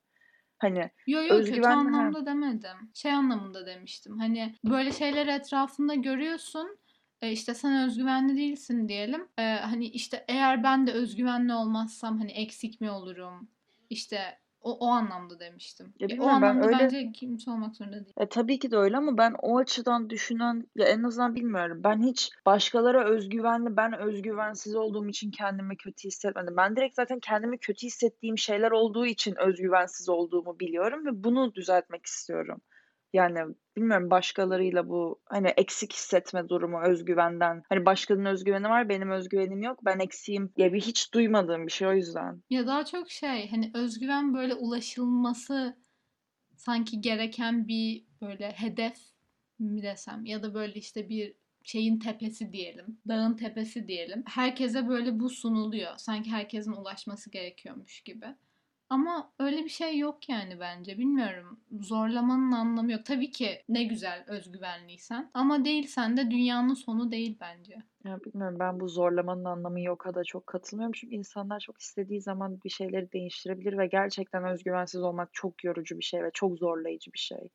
Hani 0.59 0.91
Yo 1.07 1.23
yo 1.23 1.29
kötü 1.29 1.41
özgüven 1.41 1.63
ha. 1.63 1.71
anlamda 1.71 2.27
demedim. 2.27 2.91
Şey 2.95 3.13
anlamında 3.13 3.67
demiştim. 3.67 4.19
Hani 4.19 4.55
böyle 4.65 4.93
şeyler 4.93 5.27
etrafında 5.27 5.95
görüyorsun. 5.95 6.79
E, 7.23 7.33
işte 7.33 7.55
sen 7.55 7.87
özgüvenli 7.87 8.37
değilsin 8.37 8.89
diyelim. 8.89 9.29
E, 9.39 9.43
hani 9.43 9.87
işte 9.87 10.25
eğer 10.29 10.63
ben 10.63 10.87
de 10.87 10.93
özgüvenli 10.93 11.55
olmazsam 11.55 12.19
hani 12.19 12.33
eksik 12.33 12.81
mi 12.81 12.91
olurum? 12.91 13.49
İşte 13.91 14.19
o, 14.65 14.73
o 14.87 14.87
anlamda 14.89 15.41
demiştim. 15.41 15.95
Ya 16.01 16.07
E, 16.09 16.13
o 16.13 16.13
bilmiyorum 16.13 16.43
ben 16.43 16.49
anlamda 16.49 16.67
öyle 16.67 16.79
bence 16.79 17.13
kimse 17.13 17.51
olmak 17.51 17.77
zorunda 17.77 17.97
değil. 17.97 18.15
E, 18.21 18.29
tabii 18.29 18.59
ki 18.59 18.71
de 18.71 18.77
öyle 18.77 18.97
ama 18.97 19.19
ben 19.19 19.35
o 19.43 19.59
açıdan 19.59 20.11
düşünen 20.11 20.67
ya 20.77 20.87
en 20.87 21.03
azından 21.03 21.35
bilmiyorum. 21.35 21.81
Ben 21.85 22.03
hiç 22.03 22.31
başkalara 22.47 23.05
özgüvenli, 23.05 23.77
ben 23.77 23.99
özgüvensiz 23.99 24.75
olduğum 24.77 25.09
için 25.09 25.31
kendimi 25.31 25.77
kötü 25.77 26.09
hissetmedim. 26.09 26.57
Ben 26.57 26.77
direkt 26.77 26.95
zaten 26.97 27.21
kendimi 27.21 27.59
kötü 27.59 27.87
hissettiğim 27.87 28.39
şeyler 28.39 28.71
olduğu 28.71 29.07
için 29.07 29.35
özgüvensiz 29.37 30.09
olduğumu 30.09 30.61
biliyorum 30.61 31.07
ve 31.07 31.25
bunu 31.25 31.55
düzeltmek 31.55 32.07
istiyorum. 32.07 32.61
Yani 33.15 33.55
bilmiyorum 33.77 34.11
başkalarıyla 34.11 34.89
bu 34.89 35.21
hani 35.27 35.49
eksik 35.49 35.93
hissetme 35.93 36.49
durumu 36.49 36.83
özgüvenden. 36.83 37.63
Hani 37.69 37.87
başkanın 37.87 38.25
özgüveni 38.25 38.69
var, 38.69 38.89
benim 38.89 39.11
özgüvenim 39.11 39.63
yok. 39.63 39.85
Ben 39.85 39.99
eksiğim 39.99 40.53
diye 40.57 40.73
bir 40.73 40.81
hiç 40.81 41.15
duymadığım 41.15 41.67
bir 41.67 41.73
şey 41.73 41.89
o 41.89 41.93
yüzden. 41.93 42.43
Ya 42.51 42.67
daha 42.67 42.85
çok 42.85 43.11
şey 43.11 43.51
hani 43.51 43.71
özgüven 43.75 44.35
böyle 44.35 44.55
ulaşılması 44.55 45.77
sanki 46.57 47.01
gereken 47.01 47.69
bir 47.69 48.05
böyle 48.21 48.51
hedef 48.51 48.99
mi 49.59 49.83
desem 49.83 50.25
ya 50.25 50.43
da 50.43 50.55
böyle 50.55 50.75
işte 50.75 51.09
bir 51.09 51.35
şeyin 51.65 51.99
tepesi 51.99 52.53
diyelim, 52.53 53.01
dağın 53.09 53.37
tepesi 53.37 53.89
diyelim. 53.89 54.23
Herkese 54.27 54.89
böyle 54.89 55.21
bu 55.21 55.31
sunuluyor. 55.31 55.93
Sanki 55.97 56.31
herkesin 56.31 56.73
ulaşması 56.73 57.31
gerekiyormuş 57.31 58.01
gibi. 58.01 58.27
Ama 58.95 59.33
öyle 59.39 59.65
bir 59.65 59.69
şey 59.69 59.99
yok 59.99 60.29
yani 60.29 60.61
bence. 60.61 60.99
Bilmiyorum. 60.99 61.61
Zorlamanın 61.81 62.53
anlamı 62.53 62.93
yok. 62.93 63.05
Tabii 63.05 63.31
ki 63.31 63.63
ne 63.69 63.85
güzel 63.85 64.25
özgüvenliysen. 64.27 65.31
Ama 65.35 65.65
değilsen 65.65 66.17
de 66.17 66.31
dünyanın 66.31 66.75
sonu 66.75 67.11
değil 67.11 67.37
bence. 67.41 67.77
Ya 68.05 68.19
bilmiyorum 68.25 68.57
ben 68.61 68.81
bu 68.81 68.89
zorlamanın 68.89 69.45
anlamı 69.45 69.81
yoka 69.81 70.15
da 70.15 70.25
çok 70.25 70.47
katılmıyorum. 70.47 70.93
Çünkü 70.93 71.15
insanlar 71.15 71.61
çok 71.61 71.81
istediği 71.81 72.21
zaman 72.21 72.61
bir 72.65 72.71
şeyleri 72.71 73.13
değiştirebilir 73.13 73.79
ve 73.79 73.87
gerçekten 73.87 74.45
özgüvensiz 74.45 75.03
olmak 75.03 75.29
çok 75.33 75.65
yorucu 75.65 75.99
bir 75.99 76.05
şey 76.05 76.23
ve 76.25 76.31
çok 76.35 76.59
zorlayıcı 76.59 77.13
bir 77.13 77.19
şey. 77.19 77.49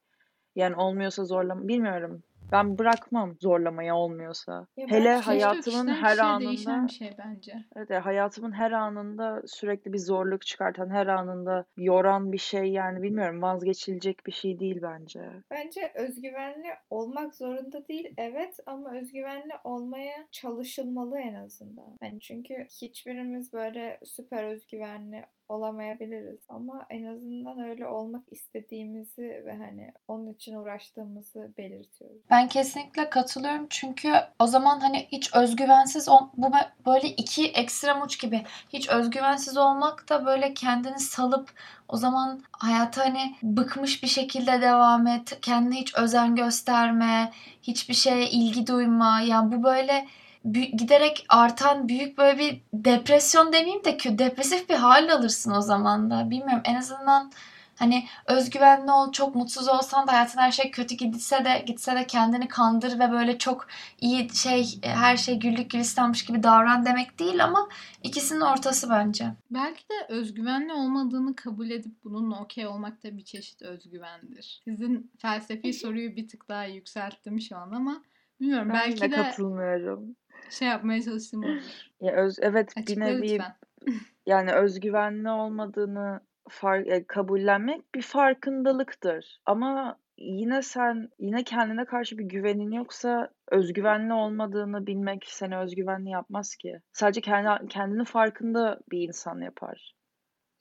Yani 0.56 0.76
olmuyorsa 0.76 1.26
zorlama 1.26 1.68
bilmiyorum. 1.68 2.24
Ben 2.52 2.78
bırakmam 2.78 3.36
zorlamaya 3.42 3.96
olmuyorsa. 3.96 4.68
Ya 4.78 4.88
Hele 4.88 5.16
hayatımın 5.16 5.88
her 5.88 6.18
değişen 6.18 6.70
anında 6.70 6.88
bir 6.88 6.94
şey 6.94 7.16
bence. 7.18 7.54
evet 7.76 7.90
ya 7.90 8.06
hayatımın 8.06 8.52
her 8.52 8.72
anında 8.72 9.42
sürekli 9.48 9.94
bir 9.94 9.98
zorluk 9.98 10.46
çıkartan, 10.46 10.90
her 10.90 11.08
anında 11.08 11.66
yoran 11.78 12.32
bir 12.32 12.38
şey 12.38 12.66
yani 12.66 13.02
bilmiyorum 13.04 13.42
vazgeçilecek 13.42 14.26
bir 14.28 14.32
şey 14.32 14.60
değil 14.60 14.80
bence. 14.82 15.30
Bence 15.52 15.92
özgüvenli 15.96 16.68
olmak 16.90 17.36
zorunda 17.36 17.88
değil 17.88 18.14
evet 18.18 18.60
ama 18.66 18.92
özgüvenli 18.92 19.54
olmaya 19.64 20.28
çalışılmalı 20.32 21.20
en 21.20 21.34
azından. 21.34 21.98
Hani 22.02 22.20
çünkü 22.20 22.68
hiçbirimiz 22.82 23.54
böyle 23.54 24.00
süper 24.04 24.44
özgüvenli 24.44 25.26
olamayabiliriz 25.50 26.40
ama 26.50 26.86
en 26.90 27.06
azından 27.06 27.60
öyle 27.60 27.88
olmak 27.88 28.24
istediğimizi 28.32 29.44
ve 29.46 29.58
hani 29.58 29.92
onun 30.08 30.34
için 30.34 30.56
uğraştığımızı 30.56 31.54
belirtiyoruz. 31.58 32.22
Ben 32.30 32.48
kesinlikle 32.48 33.10
katılıyorum 33.10 33.68
çünkü 33.70 34.14
o 34.40 34.48
zaman 34.48 34.80
hani 34.80 35.08
hiç 35.12 35.36
özgüvensiz 35.36 36.08
bu 36.38 36.52
böyle 36.86 37.08
iki 37.08 37.48
ekstrem 37.48 38.02
uç 38.02 38.22
gibi. 38.22 38.44
Hiç 38.70 38.90
özgüvensiz 38.90 39.58
olmak 39.58 40.10
da 40.10 40.26
böyle 40.26 40.54
kendini 40.54 41.00
salıp 41.00 41.50
o 41.88 41.98
zaman 41.98 42.44
hayata 42.52 43.06
hani 43.06 43.36
bıkmış 43.44 44.04
bir 44.04 44.08
şekilde 44.08 44.62
devam 44.62 45.08
et, 45.08 45.38
kendine 45.42 45.76
hiç 45.76 45.96
özen 45.96 46.36
gösterme, 46.36 47.32
hiçbir 47.62 47.94
şeye 47.94 48.30
ilgi 48.30 48.68
duyma. 48.68 49.22
Yani 49.22 49.52
bu 49.52 49.64
böyle 49.64 50.08
giderek 50.52 51.26
artan 51.30 51.90
büyük 51.90 52.18
böyle 52.18 52.40
bir 52.40 52.62
depresyon 52.74 53.54
demeyeyim 53.54 53.84
de 53.84 53.98
kö- 53.98 54.18
depresif 54.20 54.70
bir 54.70 54.76
hal 54.76 55.10
alırsın 55.10 55.52
o 55.52 55.62
zaman 55.62 56.12
da. 56.12 56.30
Bilmiyorum 56.30 56.64
en 56.66 56.76
azından 56.76 57.32
hani 57.76 58.08
özgüvenli 58.28 58.92
ol, 58.92 59.12
çok 59.12 59.36
mutsuz 59.36 59.68
olsan 59.68 60.08
da 60.08 60.12
hayatın 60.14 60.40
her 60.40 60.52
şey 60.52 60.72
kötü 60.72 60.96
gitse 60.96 61.46
de 61.46 61.64
gitse 61.66 61.96
de 61.96 62.08
kendini 62.08 62.48
kandır 62.48 63.00
ve 63.00 63.12
böyle 63.12 63.38
çok 63.38 63.68
iyi 64.02 64.36
şey 64.36 64.80
her 64.82 65.18
şey 65.18 65.40
güllük 65.40 65.72
gülistanmış 65.72 66.26
gibi 66.26 66.44
davran 66.44 66.86
demek 66.86 67.20
değil 67.20 67.44
ama 67.44 67.70
ikisinin 68.04 68.42
ortası 68.42 68.90
bence. 68.90 69.26
Belki 69.52 69.84
de 69.90 70.06
özgüvenli 70.10 70.74
olmadığını 70.74 71.36
kabul 71.36 71.70
edip 71.70 72.04
bununla 72.04 72.42
okey 72.42 72.68
olmak 72.68 73.04
da 73.04 73.18
bir 73.18 73.24
çeşit 73.24 73.62
özgüvendir. 73.62 74.62
Sizin 74.64 75.12
felsefi 75.18 75.74
soruyu 75.74 76.16
bir 76.16 76.28
tık 76.28 76.50
daha 76.50 76.66
yükselttim 76.66 77.42
şu 77.42 77.58
an 77.58 77.72
ama 77.72 78.04
bilmiyorum 78.40 78.70
Ben 78.70 78.76
belki 78.76 79.02
de 79.02 79.10
katılmıyorum. 79.10 80.16
Şey 80.50 80.68
yapmaya 80.68 81.02
çalıştım. 81.02 81.62
Ya 82.02 82.14
öz, 82.14 82.40
evet 82.42 82.74
bir 82.78 82.82
Açıkla 82.82 83.04
nevi 83.04 83.34
lütfen. 83.34 83.56
yani 84.26 84.52
özgüvenli 84.52 85.30
olmadığını 85.30 86.20
far, 86.50 86.80
e, 86.80 87.04
kabullenmek 87.08 87.96
bir 87.96 88.02
farkındalıktır. 88.02 89.40
Ama 89.46 90.00
yine 90.18 90.62
sen 90.62 91.10
yine 91.20 91.44
kendine 91.44 91.86
karşı 91.86 92.18
bir 92.18 92.24
güvenin 92.24 92.72
yoksa 92.72 93.30
özgüvenli 93.52 94.14
olmadığını 94.14 94.88
bilmek 94.88 95.26
seni 95.28 95.58
özgüvenli 95.58 96.10
yapmaz 96.10 96.56
ki. 96.56 96.82
Sadece 96.94 97.22
kendi 97.22 97.68
kendini 97.68 98.06
farkında 98.06 98.80
bir 98.92 99.08
insan 99.08 99.42
yapar. 99.42 99.96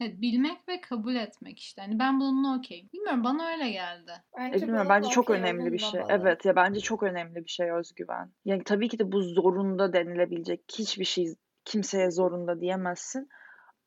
Evet, 0.01 0.21
bilmek 0.21 0.69
ve 0.69 0.81
kabul 0.81 1.15
etmek 1.15 1.59
işte. 1.59 1.83
Hani 1.83 1.99
ben 1.99 2.21
bununla 2.21 2.59
okey. 2.59 2.89
Bilmiyorum 2.93 3.25
bana 3.25 3.49
öyle 3.49 3.71
geldi. 3.71 4.11
E, 4.11 4.39
Bence 4.39 4.55
bilmiyorum 4.55 4.89
bununla 4.89 4.97
bence 5.03 5.09
çok 5.09 5.31
önemli 5.31 5.73
bir 5.73 5.79
şey. 5.79 6.01
olunmamalı. 6.01 6.29
Evet 6.29 6.45
ya 6.45 6.57
bence 6.57 6.81
çok 6.81 7.03
önemli 7.03 7.45
bir 7.45 7.51
şey 7.51 7.71
özgüven. 7.73 8.33
Yani 8.45 8.65
tabii 8.65 8.89
ki 8.89 8.99
de 8.99 9.13
bu 9.13 9.23
zorunda 9.23 9.93
denilebilecek 9.93 10.61
hiçbir 10.79 11.05
şey 11.05 11.35
kimseye 11.65 12.11
zorunda 12.11 12.61
diyemezsin. 12.61 13.29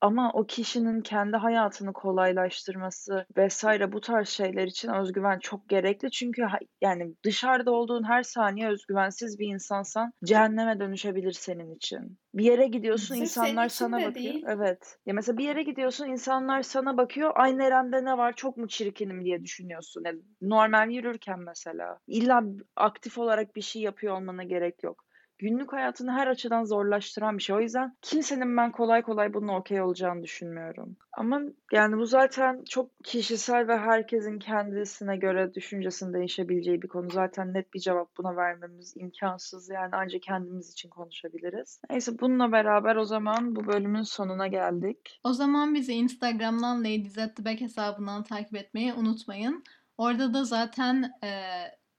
Ama 0.02 0.32
o 0.34 0.46
kişinin 0.46 1.02
kendi 1.02 1.38
hayatını 1.38 1.94
kolaylaştırması 1.94 3.26
vesaire 3.38 3.92
bu 3.92 4.02
tarz 4.02 4.30
şeyler 4.30 4.68
için 4.68 4.90
özgüven 4.90 5.40
çok 5.40 5.70
gerekli. 5.70 6.12
Çünkü 6.12 6.42
yani 6.82 7.16
dışarıda 7.26 7.72
olduğun 7.72 8.04
her 8.04 8.24
saniye 8.24 8.70
özgüvensiz 8.70 9.40
bir 9.40 9.48
insansan 9.48 10.14
cehenneme 10.24 10.80
dönüşebilir 10.80 11.32
senin 11.32 11.76
için. 11.76 12.18
Bir 12.34 12.44
yere 12.44 12.68
gidiyorsun 12.68 13.16
Sırf 13.16 13.22
insanlar 13.22 13.70
sana 13.70 13.98
bakıyor. 13.98 14.16
değil. 14.16 14.46
Evet. 14.48 14.98
Ya 15.06 15.14
mesela 15.14 15.38
bir 15.38 15.44
yere 15.44 15.64
gidiyorsun 15.64 16.06
insanlar 16.06 16.62
sana 16.62 16.98
bakıyor. 16.98 17.32
Ay 17.36 17.58
neremde 17.58 18.06
ne 18.06 18.18
var 18.18 18.34
çok 18.36 18.58
mu 18.58 18.68
çirkinim 18.68 19.26
diye 19.26 19.44
düşünüyorsun. 19.44 20.04
Yani 20.06 20.20
normal 20.42 20.90
yürürken 20.90 21.40
mesela. 21.40 22.00
İlla 22.08 22.44
aktif 22.76 23.18
olarak 23.18 23.56
bir 23.56 23.62
şey 23.62 23.82
yapıyor 23.82 24.18
olmana 24.18 24.44
gerek 24.44 24.84
yok 24.84 25.06
günlük 25.42 25.74
hayatını 25.74 26.12
her 26.12 26.28
açıdan 26.28 26.64
zorlaştıran 26.64 27.38
bir 27.38 27.44
şey. 27.44 27.56
O 27.56 27.60
yüzden 27.60 27.96
kimsenin 28.02 28.58
ben 28.58 28.72
kolay 28.72 29.02
kolay 29.02 29.34
bunun 29.34 29.48
okey 29.48 29.82
olacağını 29.82 30.24
düşünmüyorum. 30.24 30.96
Ama 31.14 31.42
yani 31.72 31.98
bu 31.98 32.06
zaten 32.06 32.64
çok 32.70 33.04
kişisel 33.04 33.68
ve 33.68 33.78
herkesin 33.78 34.40
kendisine 34.40 35.18
göre 35.18 35.54
düşüncesinin 35.54 36.14
değişebileceği 36.14 36.82
bir 36.82 36.88
konu. 36.88 37.10
Zaten 37.12 37.54
net 37.54 37.74
bir 37.74 37.80
cevap 37.80 38.18
buna 38.18 38.36
vermemiz 38.36 38.94
imkansız. 38.98 39.70
Yani 39.70 39.90
ancak 39.92 40.22
kendimiz 40.22 40.72
için 40.72 40.90
konuşabiliriz. 40.90 41.82
Neyse 41.90 42.20
bununla 42.20 42.52
beraber 42.52 42.96
o 42.96 43.06
zaman 43.06 43.56
bu 43.56 43.68
bölümün 43.68 44.04
sonuna 44.04 44.48
geldik. 44.48 45.20
O 45.24 45.34
zaman 45.34 45.76
bizi 45.76 45.94
Instagram'dan 45.94 46.80
Ladies 46.80 47.18
at 47.18 47.36
the 47.36 47.46
Back 47.46 47.62
hesabından 47.62 48.24
takip 48.24 48.56
etmeyi 48.56 48.94
unutmayın. 48.94 49.64
Orada 49.98 50.34
da 50.34 50.44
zaten 50.44 51.12
e, 51.24 51.30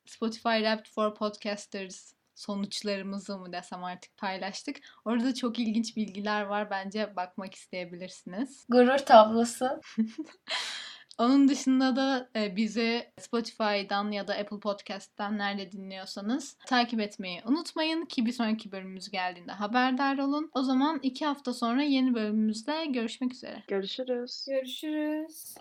Spotify 0.07 0.59
Wrapped 0.59 0.87
for 0.95 1.15
Podcasters 1.15 2.22
sonuçlarımızı 2.43 3.39
mı 3.39 3.53
desem 3.53 3.85
artık 3.85 4.17
paylaştık. 4.17 4.77
Orada 5.05 5.35
çok 5.35 5.59
ilginç 5.59 5.97
bilgiler 5.97 6.43
var. 6.43 6.71
Bence 6.71 7.17
bakmak 7.17 7.55
isteyebilirsiniz. 7.55 8.67
Gurur 8.69 8.99
tablosu. 8.99 9.81
Onun 11.19 11.49
dışında 11.49 11.97
da 11.97 12.29
e, 12.37 12.57
bizi 12.57 13.13
Spotify'dan 13.21 14.11
ya 14.11 14.29
da 14.29 14.35
Apple 14.35 14.61
Podcast'tan 14.61 15.39
nerede 15.39 15.73
dinliyorsanız 15.73 16.57
takip 16.67 17.01
etmeyi 17.01 17.43
unutmayın 17.45 18.05
ki 18.05 18.27
bir 18.27 18.33
sonraki 18.33 18.73
bölümümüz 18.73 19.11
geldiğinde 19.11 19.53
haberdar 19.53 20.19
olun. 20.19 20.51
O 20.55 20.63
zaman 20.63 21.01
iki 21.03 21.27
hafta 21.27 21.55
sonra 21.55 21.83
yeni 21.83 22.15
bölümümüzde 22.15 22.87
görüşmek 22.87 23.33
üzere. 23.33 23.63
Görüşürüz. 23.69 24.47
Görüşürüz. 24.49 25.55